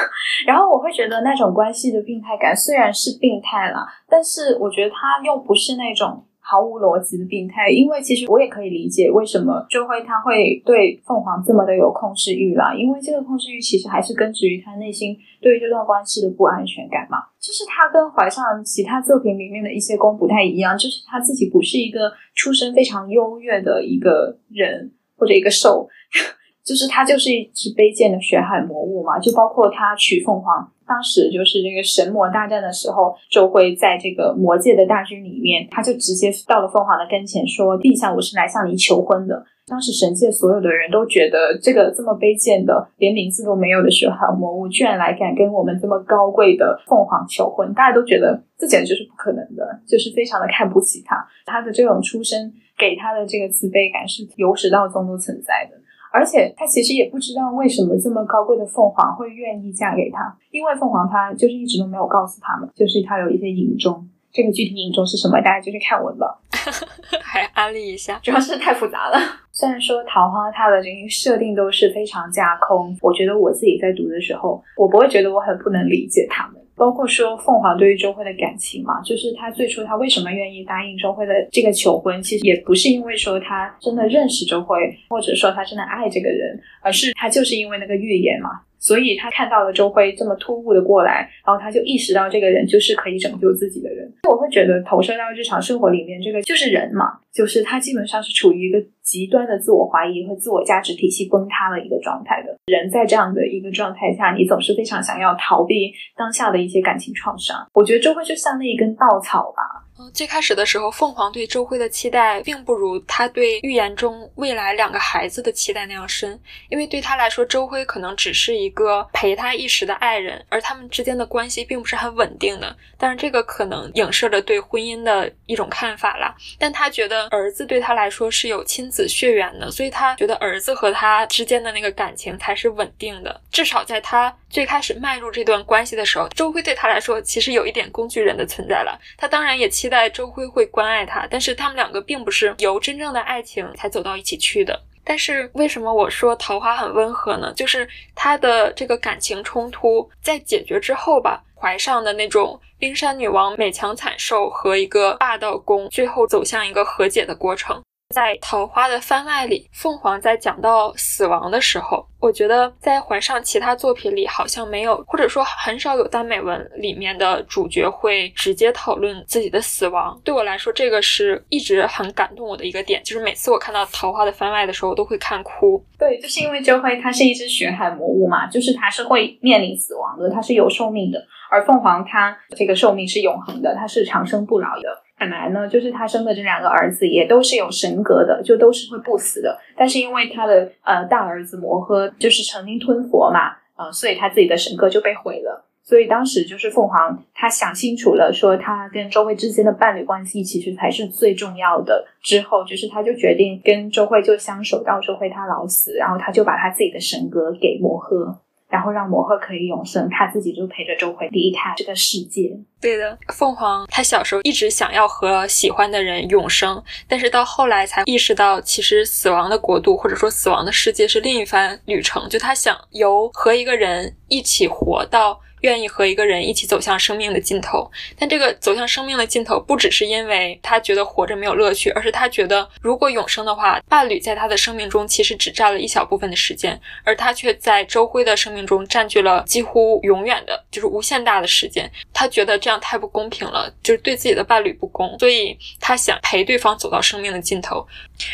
[0.46, 3.78] 然后我会觉得那种关系的病态感虽然是病态了，
[4.10, 6.22] 但是我觉得他又不是那种。
[6.46, 17.16] 毫无逻辑的病态，因为其实我也可以理解为什么周辉他会对凤凰这么的有控制欲啦，因为这个控制欲其实还是根植于他内心对于这段关系的不安全感嘛。
[17.40, 25.88] 就是他跟怀上其他作品里面的一些宫不太一样，就是他自己不是一个出身非常优越的一个人或者一个兽，
[26.62, 30.70] 就是他就是一只卑贱的血海魔物嘛，就包括他娶凤凰。
[30.86, 51.26] 当时就是这个神魔大战的时候，就会在这个魔界的大军里面，他就直接到了凤凰的跟前说：“陛下，我是来向你求婚的。”当时神界所有的人都觉得，这个这么卑贱的、连名字都没有的血海魔物，居然来敢跟我们这么高贵的凤凰求婚，大家都觉得这简直就是不可能的，就是非常的看不起他。
[51.46, 55.80] 他的这种出身给他的这个慈悲感是由始到终都存在的。
[56.14, 64.08] 而且他其实也不知道为什么这么高贵的凤凰会愿意嫁给他，因为凤凰他就是一直都没有告诉他们，就是他有一些隐衷。
[64.32, 66.38] 这个具体隐衷是什么，大家就去看文吧。
[67.20, 69.18] 还安利一下，主要是太复杂了。
[69.50, 76.60] 虽然说桃花它的这些设定都是非常架空，我觉得我自己在读的时候，我不会觉得我很不能理解他们。
[76.76, 88.50] 包括说凤凰对于周蕙的感情嘛，就是他最初他为什么愿意答应周蕙的这个求婚，其实也不是因为说他真的认识周蕙，或者说他真的爱这个人，而是他就是因为那个预言嘛。
[88.84, 94.12] 所以他看到了周辉这么突兀的过来，然后他就意识到这个人就是可以拯救自己的人。
[94.28, 102.54] 我会觉得投射到日常生活里面，这个就是人嘛，就是他基本上是处于一个极端的自我怀疑和自我价值体系崩塌的一个状态的。
[102.66, 107.66] 人在这样的一个状态下，你总是非常想要逃避当下的一些感情创伤。
[107.72, 109.83] 我觉得周辉就像那一根稻草吧。
[109.96, 116.36] 嗯，最开始的时候，凤凰对周辉的期待并不如他对预言中未来两个孩子的期待那样深，
[116.68, 122.76] 因为对他来说，周辉可能只是一个陪他一时的爱人，而他们之间的关系并不是很稳定的。
[122.98, 126.34] 但是这个可能影射着对婚姻的一种看法啦。
[126.58, 133.40] 但他觉得儿子对他来说是有亲子血缘的，所以他觉得儿子和他之间的那个感情才是稳定的。
[133.52, 138.98] 至少在他最开始迈入这段关系的时候，周辉对他来说其实有一点工具人的存在了。
[139.16, 144.82] 他当然也期期待周辉会关爱他，但是他们两个并不是由真正的爱情才走到一起去的。
[145.04, 147.52] 但是为什么我说桃花很温和呢？
[147.54, 157.82] 就是他的这个感情冲突在解决之后吧，怀上的那种冰山女王美强惨受和一个霸道公最后走向一个和解的过程。
[158.10, 170.16] 在桃花的番外里，凤凰在讲到死亡的时候，我觉得在怀上其他作品里好像没有，或者说很少有耽美文里面的主角会直接讨论自己的死亡。
[170.22, 175.84] 对我来说，这个是一直很感动我的一个点，就是每次我看到桃花的番外的时候，我都会看哭。
[175.98, 181.18] 对，就是因为周辉他是一只血海魔物嘛，就是它是会面临死亡的，它是有寿命的，
[181.50, 185.03] 而凤凰它这个寿命是永恒的，它是长生不老的。
[185.18, 189.58] 本来呢，就是他生的这两个儿子也都是有神格的，就都是会不死的。
[189.76, 195.64] 但是因为他的呃大儿子摩诃就是成灵吞佛嘛，呃，所以他自己的神格就被毁了。
[195.86, 202.06] 所以当时就是凤凰，他想清楚了，说他跟周慧之间的伴侣关系其实才是最重要的。
[202.22, 208.34] 之后就是他就决定跟周慧就相守到周慧他老死，然后他就把他自己的神格给摩诃。
[208.74, 212.50] 然后让魔鹤可以永生，他自己就陪着周回离开这个世界。
[212.80, 222.28] 对的，凤凰他小时候一直想要和喜欢的人永生，但是到后来才意识到，其实死亡的国度或者说死亡的世界是另一番旅程。
[222.28, 225.40] 就他想由和一个人一起活到。
[225.64, 241.90] 愿意和一个人一起走向生命的尽头，但这个走向生命的尽头，不只是因为他觉得活着没有乐趣，而是他觉得如果永生的话，伴侣在他的生命中其实只占了一小部分的时间，而他却在周辉的生命中占据了几乎永远的，就是无限大的时间。
[242.12, 247.86] 他觉得这样太不公平了，就是对自己的伴侣不公，所以他想陪对方走到生命的尽头。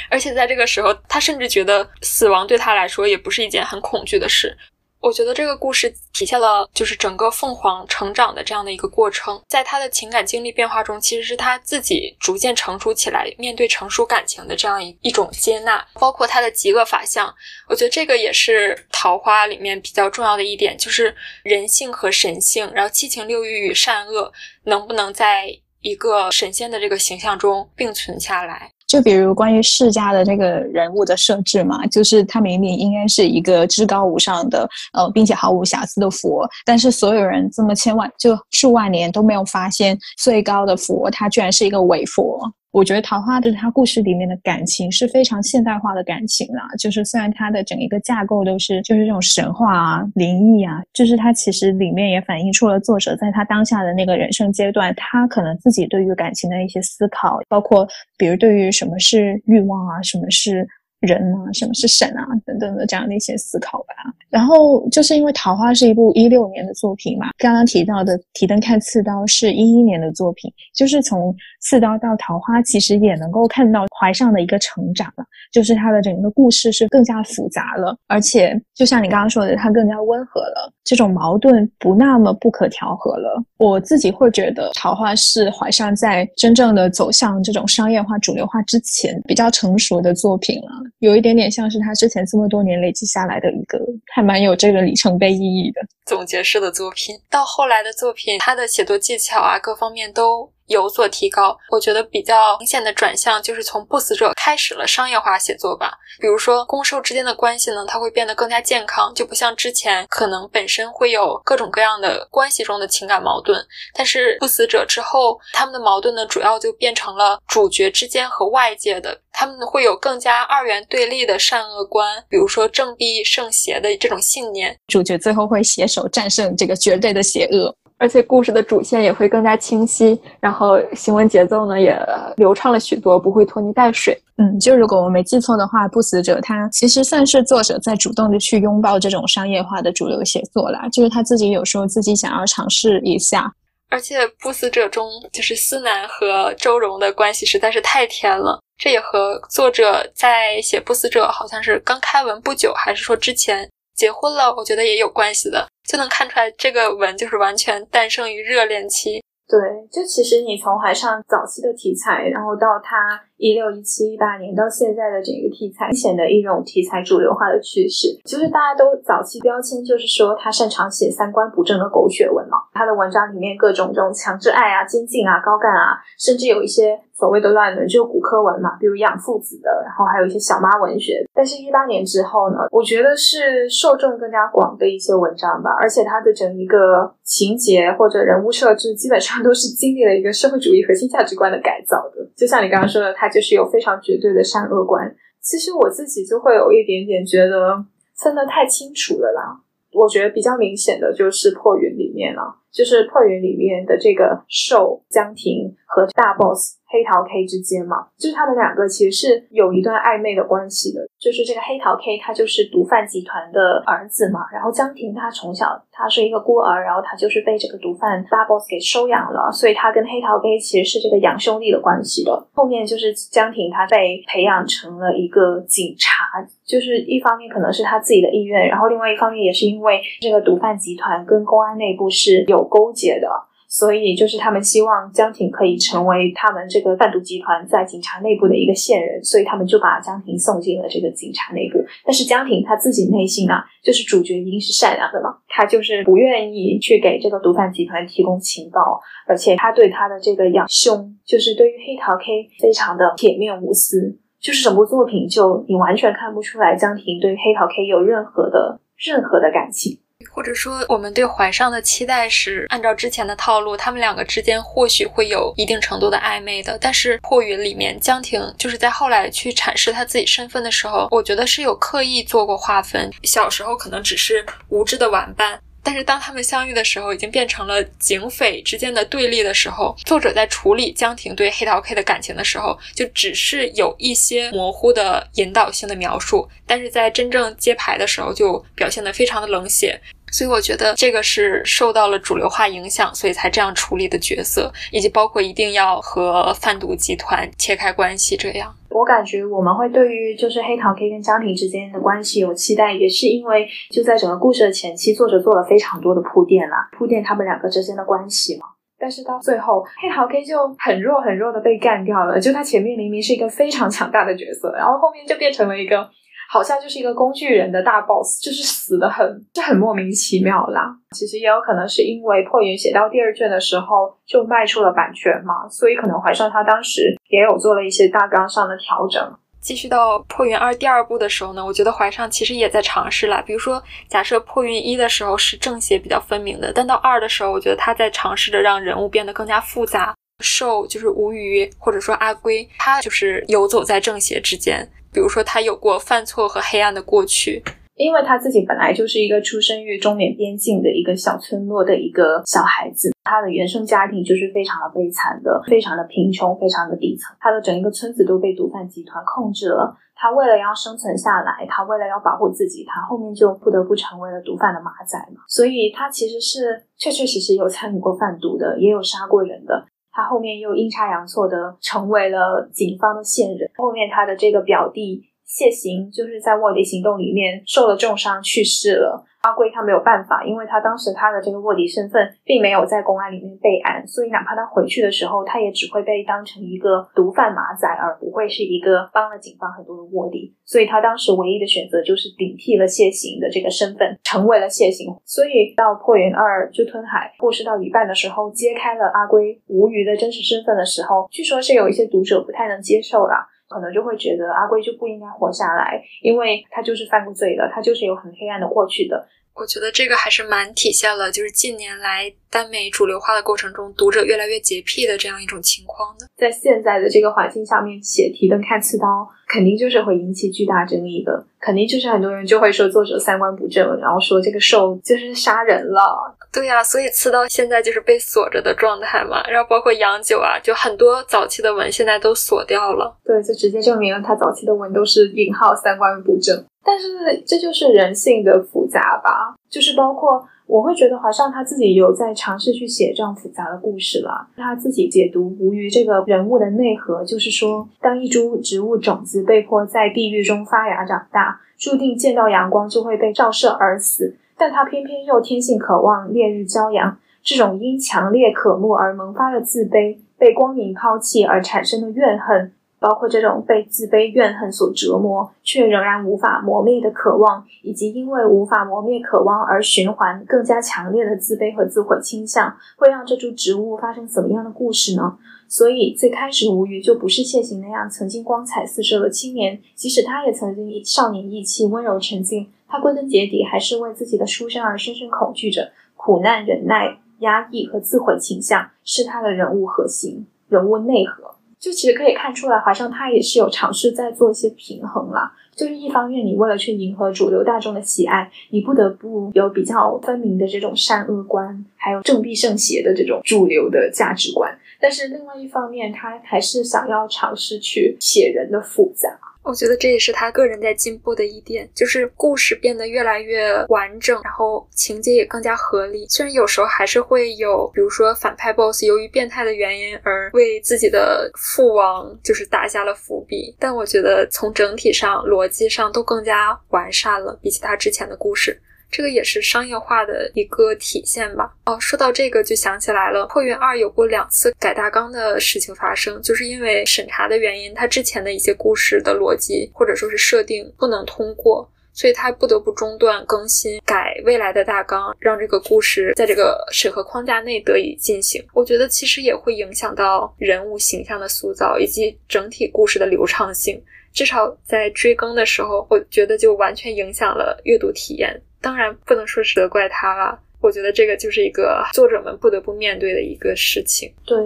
[0.08, 4.56] 而且在这个时候，他甚至觉得死亡对他来说也不是一件很恐惧的事。
[5.00, 17.34] 我觉得这个故事体现了就是整个凤凰成长的这样的一个过程，在他的情感经历变化中，其实是他自己逐渐成熟起来，面对成熟感情的这样一一种接纳，包括他的极恶法相。
[17.68, 24.30] 我觉得这个也是桃花里面比较重要的一点，就是人性和神性，然后七情六欲与善恶
[24.64, 25.46] 能不能在
[25.80, 28.70] 一个神仙的这个形象中并存下来。
[28.90, 42.53] 就比如关于释迦的这个人物的设置嘛，就是他明明应该是一个至高无上的，呃，并且毫无瑕疵的佛，但是所有人这么千万就数万年都没有发现最高的佛，他居然是一个伪佛。
[42.72, 60.66] 我觉得桃花的它故事里面的感情是非常现代化的感情啦，就是虽然它的整一个架构都是就是这种神话啊、灵异啊，就是它其实里面也反映出了作者在他当下的那个人生阶段，他可能自己对于感情的一些思考，包括比如对于什么是欲望啊，什么是。
[61.00, 63.94] 人啊，什么是神啊，等等的这样的一些思考吧。
[64.28, 75.24] 然后就是因为《桃花》是一部一六年的作品嘛，刚刚提到的《提灯看刺刀》是一一年的作品，就是从刺刀到桃花，其实也能够看到怀上的一个成长了。
[75.50, 83.42] 就是它的整个故事是更加复杂了，而且就像你刚刚说的，它更加温和了，这种矛盾不那么不可调和了。
[83.58, 90.70] 我自己会觉得，《桃花》是怀上在真正的走向这种商业化、主流化之前比较成熟的作品了。
[90.98, 93.79] 有一点点像是他之前这么多年累积下来的一个，
[94.14, 97.16] 还蛮有这个里程碑意义的总结式的作品。
[97.31, 100.53] 到后来的作品，他的写作技巧啊，各方面都。
[100.70, 105.92] 有所提高，我觉得比较明显的转向就是从不死者开始了商业化写作吧。
[106.20, 113.61] 比如说攻受之间的关系呢，它会变得更加健康，就不像之前可能本身会有各种各样的关系中的情感矛盾。
[113.94, 124.76] 但是不死者之后，他们的矛盾呢，主要就变成了主角之间和外界的，他们会有更加二元对立的善恶观，比如说正必胜邪的这种信念。
[124.86, 127.74] 主角最后会携手战胜这个绝对的邪恶。
[128.01, 131.94] 而且故事的主线也会更加清晰，然后行文节奏呢也
[132.36, 134.18] 流畅了许多，不会拖泥带水。
[134.38, 143.53] 嗯，就如果我没记错的话，《不死者》他其实算是作者在主动的去拥抱这种商业化的主流写作啦，就是他自己有时候自己想要尝试一下。
[143.90, 155.68] 而且《不死者》中就是思南和周荣的关系实在是太甜了，这也和作者在写《不死者》好像是刚开文不久，还是说之前结婚了，我觉得也有关系的。
[155.85, 159.22] 就能看出来，这个文就是完全诞生于热恋期。
[159.49, 159.59] 对，
[159.91, 177.01] 就其实你从怀上早期的题材，然后到他一六一七一八年到现在的整个题材，明显的一种题材主流化的趋势，就是大家都早期标签就是说他擅长写三观不正的狗血文嘛，他的文章里面各种这种强制爱啊、监禁啊、高干啊，甚至有一些。
[177.20, 181.22] 所谓的乱伦就是骨科文嘛，比如养父子的，然后还有一些小妈文学。
[181.34, 192.26] 但是，一八年之后呢，我觉得是受众更加广的一些文章吧，而且它的整一个情节或者人物设置，基本上都是经历了一个社会主义核心价值观的改造的。
[192.34, 195.14] 就像你刚刚说的，他就是有非常绝对的善恶观。
[195.41, 199.61] 其实我自己就会有一点点觉得分得太清楚了啦。
[199.93, 206.80] 我觉得比较明显的就是《破云》里面了，就是《破云》里面的这个受江婷和大 boss。
[206.92, 210.98] 黑桃 K 之间嘛，就是他们两个其实是有一段暧昧的关系的。
[211.20, 214.40] 就是这个黑桃 K，他就是毒贩集团的儿子嘛。
[214.52, 222.48] 然后江婷他从小他是一个孤儿，然后他就是被这个毒贩大 boss 给收养了，所以他跟黑桃 K 其实是这个养兄弟的关系的。
[222.52, 233.28] 后面就是江婷他被培养成了一个警察，就是一方面可能是他自己的意愿，然后另外一方面也是因为这个毒贩集团跟公安内部是有有勾结的。
[233.72, 241.78] 所以就是他们希望江婷可以成为他们这个贩毒集团在警察内部的一个线人，所以他们就把江婷送进了这个警察内部。
[242.04, 260.00] 但是江婷她自己内心啊，就是主角一定是善良的嘛，她就是不愿意去给这个毒贩集团提供情报，而且她对他的这个养兄，就是对于黑桃 K 非常的铁面无私，就是整部作品就你完全看不出来江婷对黑桃 K 有任何的任何的感情。
[260.31, 266.78] 或者说，我们对怀上的期待是按照之前的套路，他们两个之间或许会有一定程度的暧昧的。
[266.81, 273.11] 但是《破云》里面，江婷就是在后来去阐释他自己身份的时候，我觉得是有刻意做过划分。
[273.24, 275.61] 小时候可能只是无知的玩伴。
[275.83, 289.99] 但是当他们相遇的时候，已经变成了警匪之间的对立的时候，作者在处理江婷对黑桃 K 的感情的时候，就只是有一些模糊的引导性的描述，但是在真正揭牌的时候，就表现得非常的冷血。
[290.31, 298.74] 所以我觉得这个是受到了主流化影响，所以才这样处理的角色，以及包括一定要和贩毒集团切开关系这样。
[298.91, 308.66] 我感觉我们会对于就是黑桃 K 跟江婷之间的关系有期待，也是因为就在整个故事的前期，作者做了非常多的铺垫啦，铺垫他们两个之间的关系嘛。
[308.99, 316.09] 但是到最后，黑桃 K 就很弱很弱的被干掉了，就他前面明明是一个非常强大的角色，然后后面就变成了一个。
[316.53, 320.92] 好像就是一个工具人的大 boss，就是死的很，就很莫名其妙啦。
[321.12, 329.22] 其实也有可能是因为破云写到第二卷的时候就卖出了版权嘛，所以可能怀上他当时也有做了一些大纲上的调整。
[329.61, 333.40] 继续到破云二第二部的时候呢，我觉得怀上其实也在尝试了。
[333.46, 340.12] 比如说，假设破云一的时候是正邪比较分明的，但到二的时候，我觉得他在尝试着让人物变得更加复杂。
[340.42, 344.90] 受就是吴虞或者说阿龟，他就是游走在正邪之间。
[345.12, 347.62] 比如说，他有过犯错和黑暗的过去，
[347.96, 359.96] 因为他自己本来就是一个出生于中缅边境的一个小村落的一个小孩子，他的原生家庭就是非常的悲惨的，非常的贫穷，非常的底层，他的整一个村子都被毒贩集团控制了。
[360.14, 365.40] 他为了要生存下来，他为了要保护自己，他后面就不得不成为了毒贩的马仔嘛。
[365.48, 369.86] 所以，他其实是确确实实有参与过贩毒的，也有杀过人的。
[370.20, 373.70] 他后面又阴差阳错的成为了警方的线人。
[373.76, 379.24] 后面他的这个表弟谢行就是在卧底行动里面受了重伤去世了。
[379.43, 390.55] 阿贵他没有办法，因为他当时他的这个卧底身份并没有在公安里面备案，所以哪怕他回去的时候，他也只会被当成一个毒贩马仔，而不会是一个帮了警方很多的卧底。
[390.64, 395.14] 所以他当时唯一的选择就是顶替了谢行的这个身份，成为了谢行。
[395.24, 403.49] 所以到破云二就吞海故事到一半的时候，揭开了阿龟无虞的真实身份的时候，据说是有一些读者不太能接受啦。
[403.70, 409.24] 可能就会觉得阿贵就不应该活下来，因为他就是犯过罪的，他就是有很黑暗的过去的。
[409.55, 416.26] 我觉得这个还是蛮体现了，就是近年来耽美主流化的过程中，读者越来越洁癖的这样一种情况的。
[416.36, 426.34] 在现在的这个环境下面写提灯看刺刀，肯定就是会引起巨大争议的，肯定就是很多人就会说作者三观不正，然后说这个兽就是杀人了。
[426.51, 433.14] 对呀，所以刺刀现在就是被锁着的状态嘛，然后包括洋酒啊，就很多早期的文现在都锁掉了。
[433.24, 436.64] 对，就直接证明了他早期的文都是引号三观不正。
[436.85, 444.49] 但是这就是人性的复杂吧，就是包括我会觉得华上他自己有在尝试去写这样复杂的故事了。
[444.57, 457.18] 他自己解读无于这个人物的内核，就是说，当一株植物种子被迫在地狱中发芽长大，注定见到阳光就会被照射而死，但他偏偏又天性渴望烈日骄阳。
[457.43, 462.72] 这种因强烈渴慕而萌发的自卑，被光明抛弃而产生的怨恨。
[463.01, 475.38] 包括这种被自卑怨恨所折磨却仍然无法磨灭的渴望，以及因为无法磨灭渴望而循环更加强烈的自卑和自毁倾向，会让这株植物发生怎么样的故事呢？
[475.66, 485.90] 所以最开始无鱼就不是谢行那样曾经光彩四射的青年，即使他也曾经少年意气、温柔沉静，他归根结底还是为自己的出生而深深恐惧着。
[486.16, 491.55] 苦难、忍耐、压抑和自毁倾向是他的人物核心、人物内核。
[491.81, 495.51] 就其实可以看出来，华商他也是有尝试在做一些平衡啦。
[495.74, 504.78] 就是一方面，你为了去迎合主流大众的喜爱，你不得不有比较分明的这种善恶观，还有正必胜邪的这种主流的价值观。
[505.01, 509.31] 但是另外一方面，他还是想要尝试去写人的复杂。
[509.62, 516.26] 我觉得这也是他个人在进步的一点，就是故事变得越来越完整，然后情节也更加合理。
[516.28, 528.80] 虽然有时候还是会有，比如说反派 BOSS 由于变态的原因而为自己的父王就是打下了伏笔，但我觉得从整体上逻辑上都更加完善了，比起他之前的故事。
[529.11, 531.74] 这个也是商业化的一个体现吧。
[531.86, 548.64] 哦，说到这个就想起来了，《破云二》有过两次改大纲的事情发生，就是因为审查的原因，它之前的一些故事的逻辑或者说是设定不能通过，所以它不得不中断更新，改未来的大纲，让这个故事在这个审核框架内得以进行。
[548.72, 554.00] 我觉得其实也会影响到人物形象的塑造以及整体故事的流畅性。
[554.32, 558.62] 至少在追更的时候，我觉得就完全影响了阅读体验。
[558.81, 564.33] 当然不能说是责怪他了，我觉得这个就是一个作者们不得不面对的一个事情。
[564.45, 564.59] 对，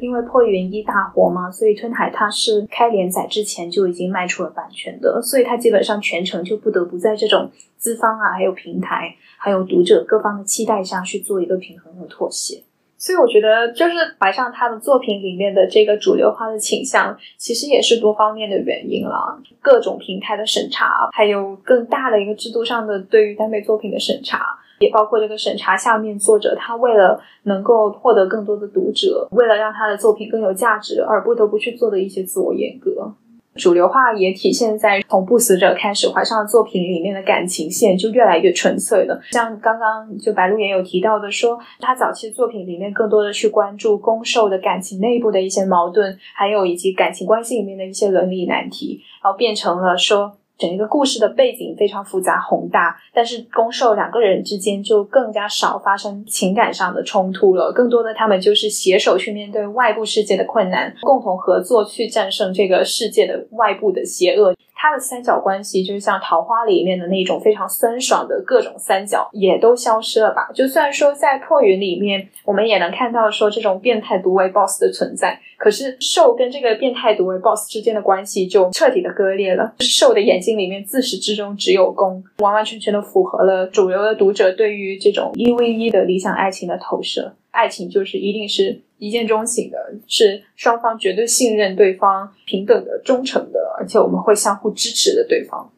[0.00, 12.64] 因为破云一大火嘛，所以吞海他是开连载之前就已经卖出了版权的，所以他基本上全程就不得不在这种资方啊、还有平台、还有读者各方的期待下去做一个平衡和妥协。
[13.04, 19.38] 所以我觉得，就是怀上他的作品里面的这个主流化的倾向，其实也是多方面的原因了。
[19.60, 33.12] 各种平台的审查，还有更大的一个制度上的对于耽美作品的审查，也包括这个审查下面作者他为了能够获得更多的读者，为了让他的作品更有价值而不得不去做的一些自我阉割。
[33.56, 39.20] 主流化也体现在从不死者开始，怀上的作品里面的感情线就越来越纯粹了。
[39.30, 50.36] 像刚刚就白鹿也有提到的，说他早期作品里面更多的去关注攻受的感情内部的一些矛盾，还有以及感情关系里面的一些伦理难题，然后变成了说。
[50.56, 64.54] 整一个故事的背景非常复杂宏大，但是攻受两个人之间就更加少发生情感上的冲突了，更多的他们就是携手去面对外部世界的困难，共同合作去战胜这个世界的外部的邪恶。
[64.84, 70.50] 他的三角关系就是像桃花里面的那种非常酸爽的各种三角，也都消失了吧？
[70.52, 79.72] 就虽然说在破云里面，我们也能看到说这种变态毒唯 boss 的存在，可是兽跟这个变态毒唯 boss 之间的关系就彻底的割裂了。
[79.78, 87.34] 兽的眼睛里面自始至终只有攻，完完全全的符合了主流的读者对于这种一 v 一的理想爱情的投射。
[87.50, 95.70] 爱情就是一定是一见钟情的，是双方绝对信任对方、平等的、忠诚的，而且我们会相互支持的对方。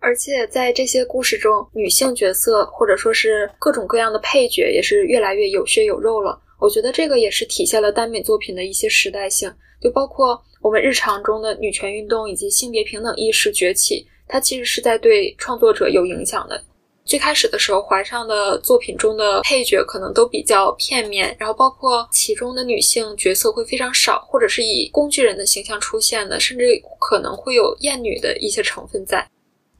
[0.00, 6.40] 而且在这些故事中，女性角色或者说是各种各样的配角也是越来越有血有肉了。
[6.58, 16.60] 我觉得这个也是体现了耽美作品的一些时代性，就包括我们日常中的女权运动以及性别平等意识崛起，它其实是在对创作者有影响的。
[17.04, 26.64] 最开始的时候，怀上的作品中的配角可能都比较片面，然后包括其中的女性角色会非常少，或者是以工具人的形象出现的，甚至
[26.98, 29.28] 可能会有厌女的一些成分在。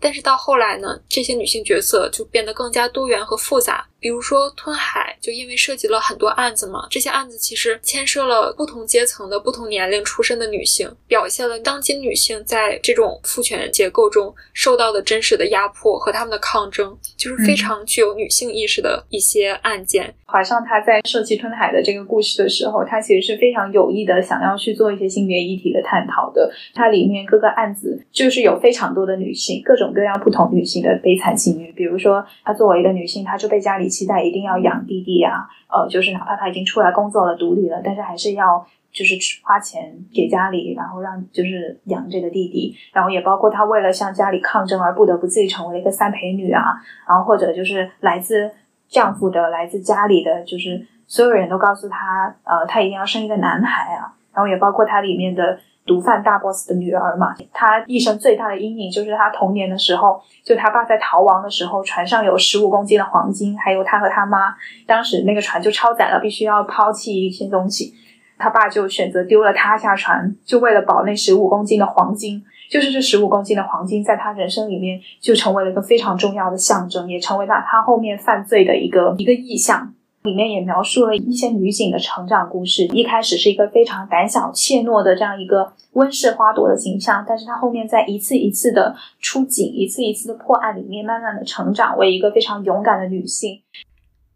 [0.01, 20.13] 但是到后来呢，这些女性角色就变得更加多元和复杂，比如说吞海，就因为涉及了很多案子嘛，这些案子其实牵涉了不同阶层的不同年龄出身的女性，表现了当今女性在这种父权结构中受到的真实的压迫和他们的抗争，就是非常具有女性意识的一些案件。
[20.27, 26.51] 怀上他在设计吞海的这个故事的时候，他其实是非常有意的想要去做一些性别议题的探讨的。
[26.75, 31.71] 它里面各个案子就是有非常多的女性，各种各样不同女性的悲惨境遇。
[31.73, 39.15] 比如说，她作为一个女性，她就被家里期待一定要养弟弟啊，呃，就是哪怕他已经出来工作了、独立了，但是还是要就是
[39.45, 42.75] 花钱给家里，然后让就是养这个弟弟。
[42.93, 48.51] 然后也包括他为了向家里抗争而不得不自己成为一个三陪女啊，然后或者就是来自
[48.89, 54.15] 丈夫的、来自家里的，就是所有人都告诉他，呃，他一定要生一个男孩啊。
[54.35, 55.59] 然后也包括她里面的。
[55.85, 64.55] 毒贩大 boss 的女儿嘛，她一生最大的阴影就是她童年的时候，就她爸在逃亡的时候，船上有十五公斤的黄金，还有她和她妈，
[64.87, 67.95] 当时那个船就超载了，必须要抛弃一些东西，
[68.39, 79.95] 他爸就选择丢了他下船，就为了保那十五公斤的黄金，就是这十五公斤的黄金，在他人生里面就成为了一个非常重要的象征，也成为了他后面犯罪的一个一个意象。
[80.23, 82.87] 里面也描述了一些女警的成长故事。
[82.87, 93.61] 一开始是一个非常胆小怯懦的这样一个温室花朵的形象，但是她后面在一次一次的出警、一次一次的破案里面，慢慢的成长为一个非常勇敢的女性。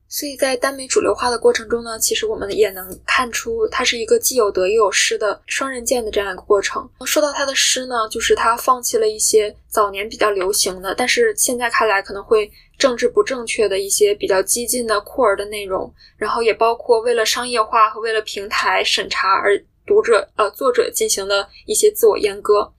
[0.09, 6.89] 所以在耽美主流化的过程中呢，其实我们也能看出，它是一个既有得又有失的双刃剑的这样一个过程。
[7.05, 22.73] 说到他的失呢，就是他放弃了一些早年比较流行的，但是现在看来可能会政治不正确的一些比较激进的酷儿的内容，然后也包括为了商业化和为了平台审查而读者呃作者进行的一些自我阉割。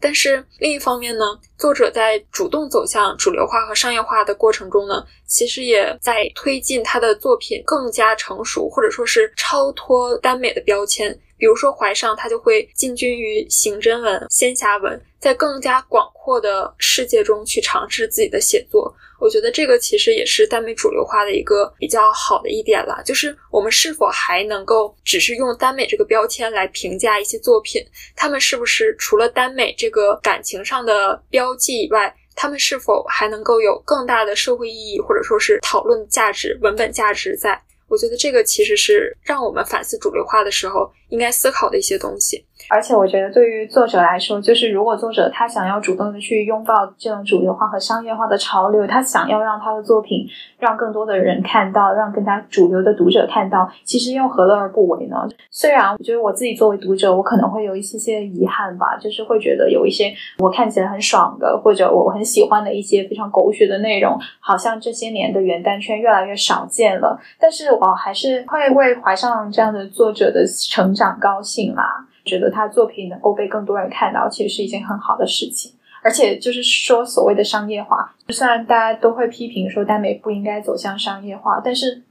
[0.00, 1.24] 但是另一方面呢，
[1.56, 11.18] 作者在主动走向主流化和商业化的过程中呢，其实也在推进他的作品更加成熟，或者说是超脱耽美的标签。
[11.38, 18.94] 比如说怀上，他就会进军于刑侦文、仙侠文，在更加广阔的世界中去尝试自己的写作。
[19.18, 27.82] 我觉得这个其实也是耽美主流化的一个比较好的一点了，就是我们是否还能够只是用耽美这个标签来评价一些作品？
[28.14, 37.58] 他们是不是除了耽美这个感情上的标记以外，他们是否还能够有更大的社会意义，或者说是讨论价值、文本价值在？
[37.88, 42.44] 我觉得这个其实是让我们反思主流化的时候应该思考的一些东西。
[42.68, 50.26] 而且我觉得，对于作者来说，就是如果作者他想要主动的去拥抱这种主流化和商业化的潮流，他想要让他的作品
[50.58, 55.16] 让更多的人看到，让更加主流的读者看到，其实又何乐而不为呢？
[55.50, 67.20] 虽然我觉得我自己作为读者，我可能会有一些些遗憾吧，就是会觉得有一些我看起来很爽的，或者我很喜欢的一些非常狗血的内容，好像这些年的元旦圈越来越少见了。
[67.38, 72.06] 但是我还是会为怀上这样的作者的成长高兴啦。
[72.24, 75.72] 觉得他作品能够被更多人看到，其实是一件很好的事情。
[76.02, 82.02] 而且就是说，所谓的商业化，虽然大家都会批评说耽美不应该走向商业化，但是，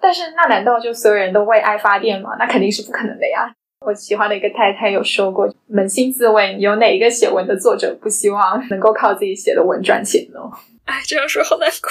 [0.00, 2.30] 但是那难道就所有人都为爱发电吗？
[2.40, 3.54] 那肯定是不可能的呀。
[3.86, 10.40] 我喜欢的一个太太有说过：“扪心自问，有哪一个写文的作者不希望能够靠自己写的文赚钱呢？”
[10.84, 11.88] 哎，这样说好难过。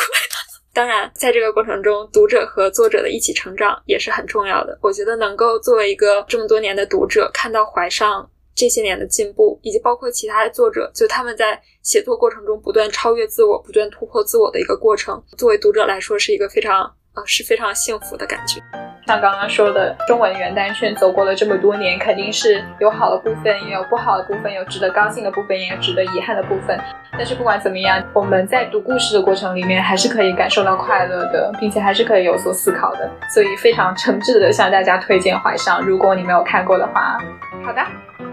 [0.80, 4.80] 当然，在这个过程中，读者和作者的一起成长也是很重要的。
[4.82, 8.26] 我觉得能够作为一个这么多年的读者，看到怀上
[8.56, 18.62] 这些年的进步，以及包括其他的作者，就他们在写作过程中不断超越自我、不断突破自我的一个过程，作为读者来说是一个非常啊是非常幸福的感觉。
[19.06, 26.80] 像刚刚说的，中文元旦圈走过了这么多年，肯定是有好的部分，也有不好的部分，有值得高兴的部分，也有值得遗憾的部分。
[27.20, 33.12] 但是不管怎么样，我们在读故事的过程里面，还是可以感受到快乐的，并且还是可以有所思考的。
[33.34, 37.18] 所以非常诚挚的向大家推荐《怀上》，如果你没有看过的话。
[37.62, 37.82] 好的，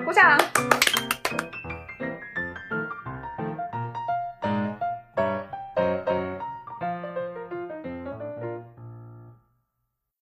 [0.04, 0.38] 鼓掌。